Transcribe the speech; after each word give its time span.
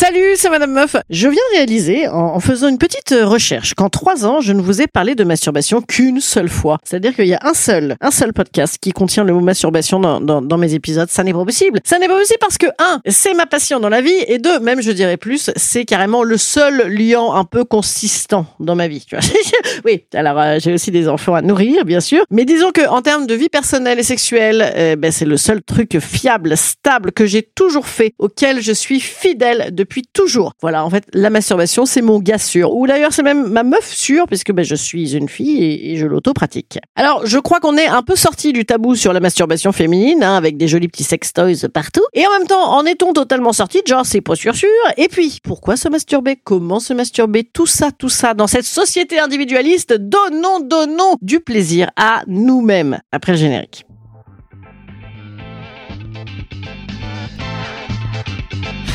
Salut, 0.00 0.36
c'est 0.36 0.48
Madame 0.48 0.74
Meuf. 0.74 0.94
Je 1.10 1.26
viens 1.26 1.42
de 1.50 1.56
réaliser, 1.56 2.06
en, 2.06 2.38
faisant 2.38 2.68
une 2.68 2.78
petite 2.78 3.10
euh, 3.10 3.26
recherche, 3.26 3.74
qu'en 3.74 3.88
trois 3.88 4.24
ans, 4.24 4.40
je 4.40 4.52
ne 4.52 4.62
vous 4.62 4.80
ai 4.80 4.86
parlé 4.86 5.16
de 5.16 5.24
masturbation 5.24 5.82
qu'une 5.82 6.20
seule 6.20 6.48
fois. 6.48 6.78
C'est-à-dire 6.84 7.16
qu'il 7.16 7.26
y 7.26 7.34
a 7.34 7.40
un 7.42 7.52
seul, 7.52 7.96
un 8.00 8.12
seul 8.12 8.32
podcast 8.32 8.78
qui 8.80 8.92
contient 8.92 9.24
le 9.24 9.32
mot 9.32 9.40
masturbation 9.40 9.98
dans, 9.98 10.20
dans, 10.20 10.40
dans 10.40 10.56
mes 10.56 10.74
épisodes. 10.74 11.08
Ça 11.10 11.24
n'est 11.24 11.32
pas 11.32 11.44
possible. 11.44 11.80
Ça 11.82 11.98
n'est 11.98 12.06
pas 12.06 12.16
possible 12.16 12.38
parce 12.40 12.58
que, 12.58 12.66
un, 12.78 13.00
c'est 13.08 13.34
ma 13.34 13.46
passion 13.46 13.80
dans 13.80 13.88
la 13.88 14.00
vie, 14.00 14.14
et 14.28 14.38
deux, 14.38 14.60
même 14.60 14.80
je 14.80 14.92
dirais 14.92 15.16
plus, 15.16 15.50
c'est 15.56 15.84
carrément 15.84 16.22
le 16.22 16.36
seul 16.36 16.86
liant 16.94 17.34
un 17.34 17.42
peu 17.42 17.64
consistant 17.64 18.46
dans 18.60 18.76
ma 18.76 18.86
vie. 18.86 19.04
Tu 19.04 19.16
vois 19.16 19.24
oui, 19.84 20.04
alors 20.14 20.38
euh, 20.38 20.58
j'ai 20.60 20.72
aussi 20.72 20.92
des 20.92 21.08
enfants 21.08 21.34
à 21.34 21.42
nourrir, 21.42 21.84
bien 21.84 21.98
sûr. 21.98 22.22
Mais 22.30 22.44
disons 22.44 22.70
que 22.70 22.86
en 22.88 23.02
termes 23.02 23.26
de 23.26 23.34
vie 23.34 23.48
personnelle 23.48 23.98
et 23.98 24.04
sexuelle, 24.04 24.64
euh, 24.76 24.94
ben, 24.94 25.10
c'est 25.10 25.24
le 25.24 25.36
seul 25.36 25.60
truc 25.60 25.98
fiable, 25.98 26.56
stable 26.56 27.10
que 27.10 27.26
j'ai 27.26 27.42
toujours 27.42 27.88
fait, 27.88 28.14
auquel 28.20 28.62
je 28.62 28.70
suis 28.70 29.00
fidèle 29.00 29.70
depuis 29.72 29.87
toujours. 30.12 30.52
Voilà, 30.60 30.84
en 30.84 30.90
fait, 30.90 31.04
la 31.12 31.30
masturbation, 31.30 31.86
c'est 31.86 32.02
mon 32.02 32.18
gars 32.18 32.38
sûr. 32.38 32.74
Ou 32.74 32.86
d'ailleurs, 32.86 33.12
c'est 33.12 33.22
même 33.22 33.48
ma 33.48 33.62
meuf 33.62 33.92
sûre, 33.92 34.26
puisque 34.26 34.52
ben, 34.52 34.64
je 34.64 34.74
suis 34.74 35.16
une 35.16 35.28
fille 35.28 35.62
et, 35.62 35.92
et 35.92 35.96
je 35.96 36.06
l'auto-pratique. 36.06 36.78
Alors, 36.96 37.26
je 37.26 37.38
crois 37.38 37.60
qu'on 37.60 37.76
est 37.76 37.86
un 37.86 38.02
peu 38.02 38.16
sorti 38.16 38.52
du 38.52 38.64
tabou 38.64 38.94
sur 38.94 39.12
la 39.12 39.20
masturbation 39.20 39.72
féminine, 39.72 40.22
hein, 40.22 40.36
avec 40.36 40.56
des 40.56 40.68
jolis 40.68 40.88
petits 40.88 41.04
sex 41.04 41.32
toys 41.32 41.68
partout. 41.72 42.04
Et 42.14 42.26
en 42.26 42.30
même 42.38 42.46
temps, 42.46 42.72
en 42.72 42.84
est-on 42.84 43.12
totalement 43.12 43.52
sorti? 43.52 43.80
Genre, 43.86 44.04
c'est 44.04 44.20
pas 44.20 44.34
sûr 44.34 44.54
sûr. 44.54 44.68
Et 44.96 45.08
puis, 45.08 45.38
pourquoi 45.42 45.76
se 45.76 45.88
masturber? 45.88 46.36
Comment 46.36 46.80
se 46.80 46.92
masturber? 46.92 47.44
Tout 47.44 47.66
ça, 47.66 47.90
tout 47.92 48.08
ça, 48.08 48.34
dans 48.34 48.46
cette 48.46 48.64
société 48.64 49.18
individualiste, 49.18 49.94
donnons, 49.94 50.60
donnons 50.60 51.16
du 51.22 51.40
plaisir 51.40 51.90
à 51.96 52.22
nous-mêmes. 52.26 53.00
Après 53.12 53.32
le 53.32 53.38
générique. 53.38 53.84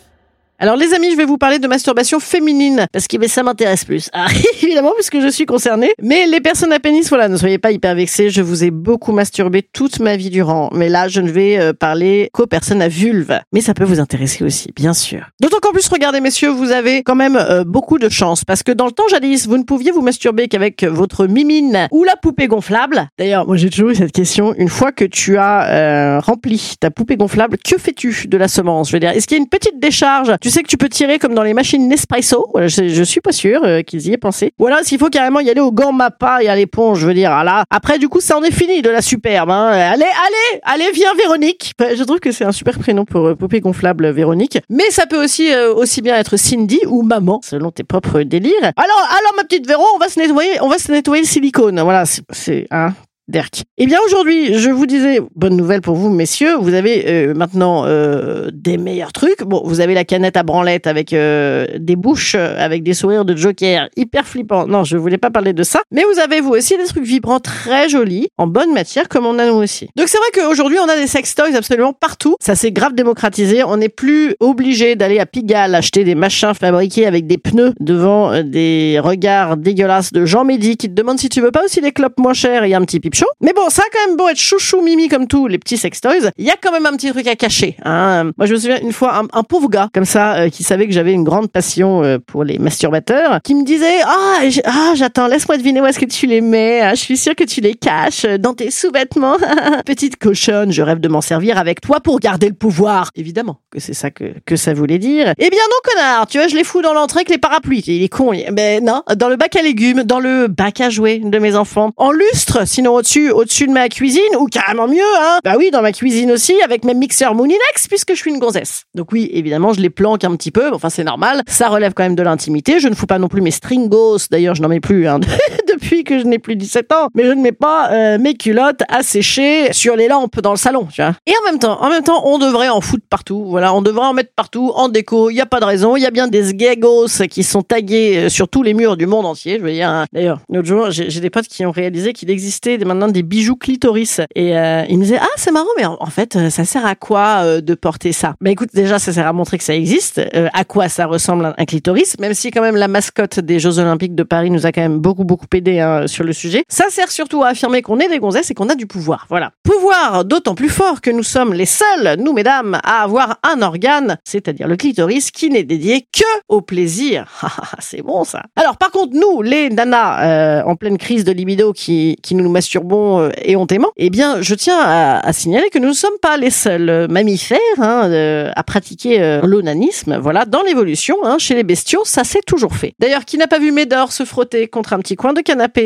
Alors 0.61 0.75
les 0.75 0.93
amis, 0.93 1.09
je 1.09 1.17
vais 1.17 1.25
vous 1.25 1.39
parler 1.39 1.57
de 1.57 1.67
masturbation 1.67 2.19
féminine 2.19 2.85
parce 2.93 3.07
que 3.07 3.27
ça 3.27 3.41
m'intéresse 3.41 3.83
plus. 3.83 4.11
Ah, 4.13 4.27
évidemment 4.61 4.91
puisque 4.93 5.19
je 5.19 5.27
suis 5.27 5.47
concernée. 5.47 5.91
Mais 5.99 6.27
les 6.27 6.39
personnes 6.39 6.71
à 6.71 6.79
pénis, 6.79 7.09
voilà, 7.09 7.29
ne 7.29 7.35
soyez 7.35 7.57
pas 7.57 7.71
hyper 7.71 7.95
vexés. 7.95 8.29
Je 8.29 8.43
vous 8.43 8.63
ai 8.63 8.69
beaucoup 8.69 9.11
masturbé 9.11 9.63
toute 9.63 9.99
ma 9.99 10.17
vie 10.17 10.29
durant. 10.29 10.69
Mais 10.71 10.87
là, 10.87 11.07
je 11.07 11.19
ne 11.19 11.31
vais 11.31 11.57
euh, 11.57 11.73
parler 11.73 12.29
qu'aux 12.31 12.45
personnes 12.45 12.83
à 12.83 12.89
vulve. 12.89 13.39
Mais 13.51 13.61
ça 13.61 13.73
peut 13.73 13.85
vous 13.85 13.99
intéresser 13.99 14.43
aussi, 14.43 14.69
bien 14.75 14.93
sûr. 14.93 15.31
D'autant 15.41 15.57
qu'en 15.59 15.71
plus, 15.71 15.87
regardez 15.87 16.21
messieurs, 16.21 16.49
vous 16.49 16.69
avez 16.69 17.01
quand 17.01 17.15
même 17.15 17.37
euh, 17.37 17.63
beaucoup 17.63 17.97
de 17.97 18.09
chance 18.09 18.45
parce 18.45 18.61
que 18.61 18.71
dans 18.71 18.85
le 18.85 18.91
temps 18.91 19.07
jadis, 19.09 19.47
vous 19.47 19.57
ne 19.57 19.63
pouviez 19.63 19.89
vous 19.89 20.03
masturber 20.03 20.47
qu'avec 20.47 20.83
votre 20.83 21.25
mimine 21.25 21.87
ou 21.89 22.03
la 22.03 22.15
poupée 22.17 22.45
gonflable. 22.45 23.09
D'ailleurs, 23.17 23.47
moi 23.47 23.57
j'ai 23.57 23.71
toujours 23.71 23.89
eu 23.89 23.95
cette 23.95 24.11
question. 24.11 24.53
Une 24.55 24.69
fois 24.69 24.91
que 24.91 25.05
tu 25.05 25.37
as 25.37 25.71
euh, 25.71 26.19
rempli 26.19 26.75
ta 26.79 26.91
poupée 26.91 27.15
gonflable, 27.15 27.57
que 27.57 27.79
fais-tu 27.79 28.27
de 28.27 28.37
la 28.37 28.47
semence? 28.47 28.89
Je 28.89 28.93
veux 28.93 28.99
dire, 28.99 29.09
est-ce 29.09 29.25
qu'il 29.25 29.37
y 29.37 29.39
a 29.39 29.41
une 29.41 29.49
petite 29.49 29.79
décharge? 29.79 30.35
Sais 30.51 30.63
que 30.63 30.67
tu 30.67 30.77
peux 30.77 30.89
tirer 30.89 31.19
comme 31.19 31.33
dans 31.33 31.43
les 31.43 31.53
machines 31.53 31.87
Nespresso. 31.87 32.47
Je, 32.55 32.87
je 32.87 33.03
suis 33.03 33.21
pas 33.21 33.31
sûr 33.31 33.61
euh, 33.63 33.81
qu'ils 33.81 34.07
y 34.07 34.13
aient 34.13 34.17
pensé. 34.17 34.53
Ou 34.59 34.67
alors 34.67 34.79
s'il 34.83 34.99
faut 34.99 35.09
carrément 35.09 35.39
y 35.39 35.49
aller 35.49 35.61
au 35.61 35.71
gant 35.71 35.91
Mappa 35.91 36.43
et 36.43 36.49
à 36.49 36.55
l'éponge, 36.55 36.99
je 36.99 37.07
veux 37.07 37.13
dire, 37.13 37.31
ah 37.31 37.43
là. 37.43 37.63
Après, 37.69 37.99
du 37.99 38.09
coup, 38.09 38.19
ça 38.19 38.37
en 38.37 38.43
est 38.43 38.51
fini 38.51 38.81
de 38.81 38.89
la 38.89 39.01
superbe. 39.01 39.49
Hein. 39.49 39.69
Allez, 39.71 40.03
allez, 40.03 40.61
allez, 40.63 40.91
viens 40.93 41.13
Véronique. 41.15 41.73
Ouais, 41.79 41.95
Je 41.95 42.03
trouve 42.03 42.19
que 42.19 42.31
c'est 42.31 42.45
un 42.45 42.51
super 42.51 42.77
prénom 42.79 43.05
pour 43.05 43.27
euh, 43.27 43.35
poupée 43.35 43.59
gonflable 43.59 44.05
euh, 44.05 44.11
Véronique. 44.11 44.59
Mais 44.69 44.89
ça 44.89 45.05
peut 45.05 45.21
aussi 45.21 45.51
euh, 45.53 45.73
aussi 45.73 46.01
bien 46.01 46.15
être 46.17 46.37
Cindy 46.37 46.79
ou 46.87 47.03
maman, 47.03 47.39
selon 47.43 47.71
tes 47.71 47.83
propres 47.83 48.21
délires. 48.21 48.71
Alors, 48.75 49.07
alors 49.19 49.33
ma 49.37 49.43
petite 49.43 49.67
Véro, 49.67 49.83
on 49.95 49.97
va 49.97 50.09
se 50.09 50.19
nettoyer, 50.19 50.61
on 50.61 50.67
va 50.67 50.77
se 50.77 50.91
nettoyer 50.91 51.23
le 51.23 51.27
silicone. 51.27 51.79
Voilà, 51.81 52.05
c'est 52.05 52.67
hein. 52.71 52.93
Derk. 53.31 53.63
Eh 53.77 53.87
bien 53.87 53.97
aujourd'hui, 54.05 54.59
je 54.59 54.69
vous 54.69 54.85
disais, 54.85 55.21
bonne 55.35 55.55
nouvelle 55.55 55.81
pour 55.81 55.95
vous 55.95 56.09
messieurs, 56.09 56.55
vous 56.59 56.73
avez 56.73 57.05
euh, 57.07 57.33
maintenant 57.33 57.85
euh, 57.85 58.49
des 58.53 58.77
meilleurs 58.77 59.13
trucs. 59.13 59.43
Bon, 59.43 59.61
vous 59.65 59.79
avez 59.79 59.93
la 59.93 60.03
canette 60.03 60.37
à 60.37 60.43
branlette 60.43 60.85
avec 60.85 61.13
euh, 61.13 61.65
des 61.79 61.95
bouches, 61.95 62.35
euh, 62.35 62.55
avec 62.59 62.83
des 62.83 62.93
sourires 62.93 63.25
de 63.25 63.35
Joker 63.35 63.89
hyper 63.95 64.27
flippants. 64.27 64.67
Non, 64.67 64.83
je 64.83 64.97
voulais 64.97 65.17
pas 65.17 65.31
parler 65.31 65.53
de 65.53 65.63
ça. 65.63 65.81
Mais 65.91 66.03
vous 66.03 66.19
avez 66.19 66.41
vous 66.41 66.51
aussi 66.51 66.77
des 66.77 66.83
trucs 66.83 67.03
vibrants 67.03 67.39
très 67.39 67.89
jolis, 67.89 68.27
en 68.37 68.47
bonne 68.47 68.73
matière 68.73 69.07
comme 69.09 69.25
on 69.25 69.39
a 69.39 69.47
nous 69.47 69.53
aussi. 69.53 69.87
Donc 69.95 70.09
c'est 70.09 70.17
vrai 70.17 70.27
qu'aujourd'hui 70.33 70.77
on 70.79 70.89
a 70.89 70.95
des 70.95 71.07
sex 71.07 71.33
toys 71.33 71.55
absolument 71.55 71.93
partout. 71.93 72.35
Ça 72.39 72.55
s'est 72.55 72.71
grave 72.71 72.93
démocratisé. 72.93 73.63
On 73.63 73.77
n'est 73.77 73.89
plus 73.89 74.35
obligé 74.39 74.95
d'aller 74.95 75.19
à 75.19 75.25
Pigalle 75.25 75.73
acheter 75.73 76.03
des 76.03 76.15
machins 76.15 76.53
fabriqués 76.53 77.07
avec 77.07 77.27
des 77.27 77.37
pneus 77.37 77.73
devant 77.79 78.31
euh, 78.31 78.43
des 78.43 78.99
regards 79.01 79.57
dégueulasses 79.57 80.11
de 80.11 80.25
Jean 80.25 80.43
Mehdi 80.43 80.77
qui 80.77 80.89
te 80.89 80.93
demandent 80.93 81.19
si 81.19 81.29
tu 81.29 81.41
veux 81.41 81.51
pas 81.51 81.63
aussi 81.63 81.81
des 81.81 81.91
clopes 81.91 82.19
moins 82.19 82.33
chères 82.33 82.63
et 82.63 82.73
un 82.73 82.81
petit 82.81 82.99
pipe 82.99 83.15
Mais 83.41 83.53
bon, 83.53 83.69
ça 83.69 83.81
a 83.81 83.89
quand 83.91 84.07
même 84.07 84.17
beau 84.17 84.29
être 84.29 84.39
chouchou 84.39 84.81
mimi 84.81 85.07
comme 85.07 85.27
tout 85.27 85.47
les 85.47 85.57
petits 85.57 85.77
sex 85.77 86.01
toys, 86.01 86.31
il 86.37 86.45
y 86.45 86.49
a 86.49 86.55
quand 86.61 86.71
même 86.71 86.85
un 86.85 86.93
petit 86.93 87.09
truc 87.09 87.27
à 87.27 87.35
cacher. 87.35 87.75
Hein. 87.83 88.31
Moi 88.37 88.45
je 88.45 88.53
me 88.53 88.59
souviens 88.59 88.79
une 88.81 88.93
fois 88.93 89.21
un, 89.33 89.43
pauvre 89.43 89.69
gars 89.69 89.89
comme 89.93 90.05
ça 90.05 90.35
euh, 90.35 90.49
qui 90.49 90.63
savait 90.63 90.87
que 90.87 90.93
j'avais 90.93 91.13
une 91.13 91.23
grande 91.23 91.51
passion 91.51 92.03
euh, 92.03 92.17
pour 92.19 92.43
les 92.43 92.59
masturbateurs, 92.59 93.39
qui 93.43 93.55
me 93.55 93.63
disait 93.65 94.01
ah 94.05 94.39
ah 94.65 94.93
j'attends 94.95 95.27
laisse-moi 95.27 95.57
deviner 95.57 95.81
où 95.81 95.85
est-ce 95.85 95.99
que 95.99 96.05
tu 96.05 96.27
les 96.27 96.41
mets. 96.41 96.81
Ah, 96.81 96.95
je 96.95 97.01
suis 97.01 97.17
sûre 97.17 97.35
que 97.35 97.43
tu 97.43 97.61
les 97.61 97.73
caches 97.73 98.25
euh, 98.25 98.37
dans 98.37 98.53
tes 98.53 98.71
sous-vêtements. 98.71 99.37
Petite 99.85 100.17
cochonne, 100.17 100.71
je 100.71 100.81
rêve 100.81 100.99
de 100.99 101.07
m'en 101.07 101.21
servir 101.21 101.57
avec 101.57 101.81
toi 101.81 101.99
pour 101.99 102.19
garder 102.19 102.47
le 102.47 102.53
pouvoir. 102.53 103.11
Évidemment 103.15 103.57
que 103.71 103.79
c'est 103.79 103.93
ça 103.93 104.09
que, 104.11 104.55
ça 104.55 104.73
voulait 104.73 104.99
dire. 104.99 105.33
Eh 105.37 105.49
bien 105.49 105.59
non, 105.69 105.91
connard, 105.91 106.27
tu 106.27 106.37
vois, 106.37 106.47
je 106.47 106.55
les 106.55 106.63
fous 106.63 106.81
dans 106.81 106.93
l'entrée 106.93 107.19
avec 107.19 107.29
les 107.29 107.37
parapluies. 107.37 107.83
Il 107.87 108.03
est 108.03 108.09
con. 108.09 108.33
il- 108.33 108.45
Ben 108.51 108.83
non, 108.83 109.01
dans 109.15 109.29
le 109.29 109.37
bac 109.37 109.55
à 109.55 109.61
légumes, 109.61 110.03
dans 110.03 110.19
le 110.19 110.47
bac 110.47 110.81
à 110.81 110.89
jouets 110.89 111.19
de 111.19 111.39
mes 111.39 111.55
enfants. 111.55 111.91
En 111.95 112.11
lustre, 112.11 112.67
sinon 112.67 113.01
au-dessus, 113.17 113.67
de 113.67 113.71
ma 113.71 113.89
cuisine, 113.89 114.21
ou 114.39 114.45
carrément 114.47 114.87
mieux, 114.87 114.99
hein. 115.19 115.39
Bah 115.43 115.55
oui, 115.57 115.69
dans 115.71 115.81
ma 115.81 115.91
cuisine 115.91 116.31
aussi, 116.31 116.53
avec 116.63 116.83
mes 116.85 116.93
mixeurs 116.93 117.35
Mooninex, 117.35 117.87
puisque 117.87 118.13
je 118.13 118.19
suis 118.19 118.31
une 118.31 118.39
gonzesse. 118.39 118.83
Donc 118.95 119.11
oui, 119.11 119.29
évidemment, 119.33 119.73
je 119.73 119.81
les 119.81 119.89
planque 119.89 120.23
un 120.23 120.35
petit 120.35 120.51
peu. 120.51 120.73
Enfin, 120.73 120.89
c'est 120.89 121.03
normal. 121.03 121.41
Ça 121.47 121.69
relève 121.69 121.93
quand 121.93 122.03
même 122.03 122.15
de 122.15 122.23
l'intimité. 122.23 122.79
Je 122.79 122.87
ne 122.87 122.95
fous 122.95 123.07
pas 123.07 123.19
non 123.19 123.27
plus 123.27 123.41
mes 123.41 123.51
stringos. 123.51 124.27
D'ailleurs, 124.29 124.55
je 124.55 124.61
n'en 124.61 124.69
mets 124.69 124.79
plus, 124.79 125.07
hein, 125.07 125.19
depuis 125.81 126.03
que 126.03 126.19
je 126.19 126.25
n'ai 126.25 126.39
plus 126.39 126.55
17 126.55 126.91
ans. 126.93 127.07
Mais 127.15 127.25
je 127.25 127.31
ne 127.31 127.41
mets 127.41 127.51
pas 127.51 127.91
euh, 127.91 128.17
mes 128.17 128.35
culottes 128.35 128.83
à 128.87 129.03
sécher 129.03 129.73
sur 129.73 129.95
les 129.95 130.07
lampes 130.07 130.39
dans 130.39 130.51
le 130.51 130.57
salon, 130.57 130.87
tu 130.91 131.01
vois. 131.01 131.13
Et 131.25 131.33
en 131.41 131.51
même 131.51 131.59
temps, 131.59 131.81
en 131.81 131.89
même 131.89 132.03
temps, 132.03 132.25
on 132.25 132.37
devrait 132.37 132.69
en 132.69 132.81
foutre 132.81 133.05
partout. 133.09 133.45
Voilà, 133.47 133.73
on 133.73 133.81
devrait 133.81 134.05
en 134.05 134.13
mettre 134.13 134.31
partout, 134.35 134.71
en 134.75 134.89
déco. 134.89 135.29
Il 135.29 135.33
n'y 135.33 135.41
a 135.41 135.45
pas 135.45 135.59
de 135.59 135.65
raison. 135.65 135.95
Il 135.95 136.01
y 136.01 136.05
a 136.05 136.11
bien 136.11 136.27
des 136.27 136.43
sgegos 136.43 137.07
qui 137.29 137.43
sont 137.43 137.61
tagués 137.61 138.25
euh, 138.25 138.29
sur 138.29 138.47
tous 138.47 138.63
les 138.63 138.73
murs 138.73 138.97
du 138.97 139.07
monde 139.07 139.25
entier. 139.25 139.57
Je 139.59 139.63
veux 139.63 139.71
dire, 139.71 139.89
hein. 139.89 140.05
d'ailleurs, 140.13 140.39
l'autre 140.49 140.67
jour, 140.67 140.91
j'ai 140.91 141.19
des 141.19 141.29
potes 141.29 141.47
qui 141.47 141.65
ont 141.65 141.71
réalisé 141.71 142.13
qu'il 142.13 142.29
existait 142.29 142.77
maintenant 142.79 143.07
des 143.07 143.23
bijoux 143.23 143.55
clitoris. 143.55 144.21
Et 144.35 144.57
euh, 144.57 144.83
ils 144.87 144.97
me 144.97 145.03
disaient, 145.03 145.19
ah, 145.19 145.27
c'est 145.35 145.51
marrant, 145.51 145.67
mais 145.77 145.85
en, 145.85 146.05
fait, 146.07 146.35
euh, 146.35 146.49
ça 146.49 146.65
sert 146.65 146.85
à 146.85 146.95
quoi 146.95 147.61
de 147.61 147.73
porter 147.73 148.11
ça? 148.11 148.35
Ben 148.41 148.51
écoute, 148.51 148.69
déjà, 148.73 148.99
ça 148.99 149.11
sert 149.13 149.27
à 149.27 149.33
montrer 149.33 149.57
que 149.57 149.63
ça 149.63 149.75
existe. 149.75 150.21
À 150.53 150.63
quoi 150.63 150.89
ça 150.89 151.05
ressemble 151.05 151.53
un 151.57 151.65
clitoris 151.65 152.17
Même 152.19 152.33
si 152.33 152.51
quand 152.51 152.61
même 152.61 152.75
la 152.75 152.87
mascotte 152.87 153.39
des 153.39 153.59
Jeux 153.59 153.79
Olympiques 153.79 154.15
de 154.15 154.23
Paris 154.23 154.51
nous 154.51 154.65
a 154.65 154.71
quand 154.71 154.81
même 154.81 154.99
beaucoup, 154.99 155.23
beaucoup 155.23 155.45
aidé 155.53 155.70
hein, 155.79 156.07
sur 156.07 156.23
le 156.23 156.33
sujet. 156.33 156.63
Ça 156.67 156.85
sert 156.89 157.11
surtout 157.11 157.43
à 157.43 157.49
affirmer 157.49 157.81
qu'on 157.81 157.99
est 157.99 158.09
des 158.09 158.19
gonzesses 158.19 158.51
et 158.51 158.53
qu'on 158.53 158.69
a 158.69 158.75
du 158.75 158.87
pouvoir. 158.87 159.25
Voilà. 159.29 159.51
Pouvoir 159.63 160.25
d'autant 160.25 160.55
plus 160.55 160.69
fort 160.69 161.01
que 161.01 161.11
nous 161.11 161.23
sommes 161.23 161.53
les 161.53 161.65
seuls, 161.65 162.17
nous 162.19 162.33
mesdames, 162.33 162.79
à 162.83 163.03
avoir 163.03 163.39
un 163.43 163.61
organe, 163.61 164.17
c'est-à-dire 164.23 164.67
le 164.67 164.75
clitoris, 164.75 165.31
qui 165.31 165.49
n'est 165.49 165.63
dédié 165.63 166.01
que 166.01 166.23
au 166.49 166.61
plaisir. 166.61 167.25
c'est 167.79 168.01
bon 168.01 168.23
ça. 168.23 168.43
Alors 168.55 168.77
par 168.77 168.91
contre, 168.91 169.13
nous, 169.15 169.41
les 169.41 169.69
nanas 169.69 170.23
euh, 170.23 170.63
en 170.63 170.75
pleine 170.75 170.97
crise 170.97 171.23
de 171.23 171.31
libido 171.31 171.73
qui, 171.73 172.17
qui 172.21 172.35
nous 172.35 172.49
masturbons 172.49 173.19
euh, 173.19 173.29
éhontément, 173.43 173.89
eh 173.97 174.09
bien, 174.09 174.41
je 174.41 174.55
tiens 174.55 174.79
à, 174.79 175.33
signaler 175.33 175.69
que 175.69 175.79
nous 175.79 175.89
ne 175.89 175.93
sommes 175.93 176.17
pas 176.21 176.37
les 176.37 176.49
seuls 176.49 177.07
mammifères 177.09 177.59
hein, 177.77 178.09
euh, 178.09 178.51
à 178.55 178.63
pratiquer 178.63 179.21
euh, 179.21 179.41
l'onanisme. 179.43 180.17
Voilà, 180.17 180.45
dans 180.45 180.63
l'évolution, 180.63 181.17
hein, 181.23 181.37
chez 181.37 181.55
les 181.55 181.63
bestiaux, 181.63 182.01
ça 182.05 182.23
s'est 182.23 182.41
toujours 182.45 182.73
fait. 182.73 182.93
D'ailleurs, 182.99 183.25
qui 183.25 183.37
n'a 183.37 183.47
pas 183.47 183.59
vu 183.59 183.71
Médor 183.71 184.11
se 184.11 184.25
frotter 184.25 184.67
contre 184.67 184.93
un 184.93 184.99
petit 184.99 185.15
coin 185.15 185.33
de 185.33 185.41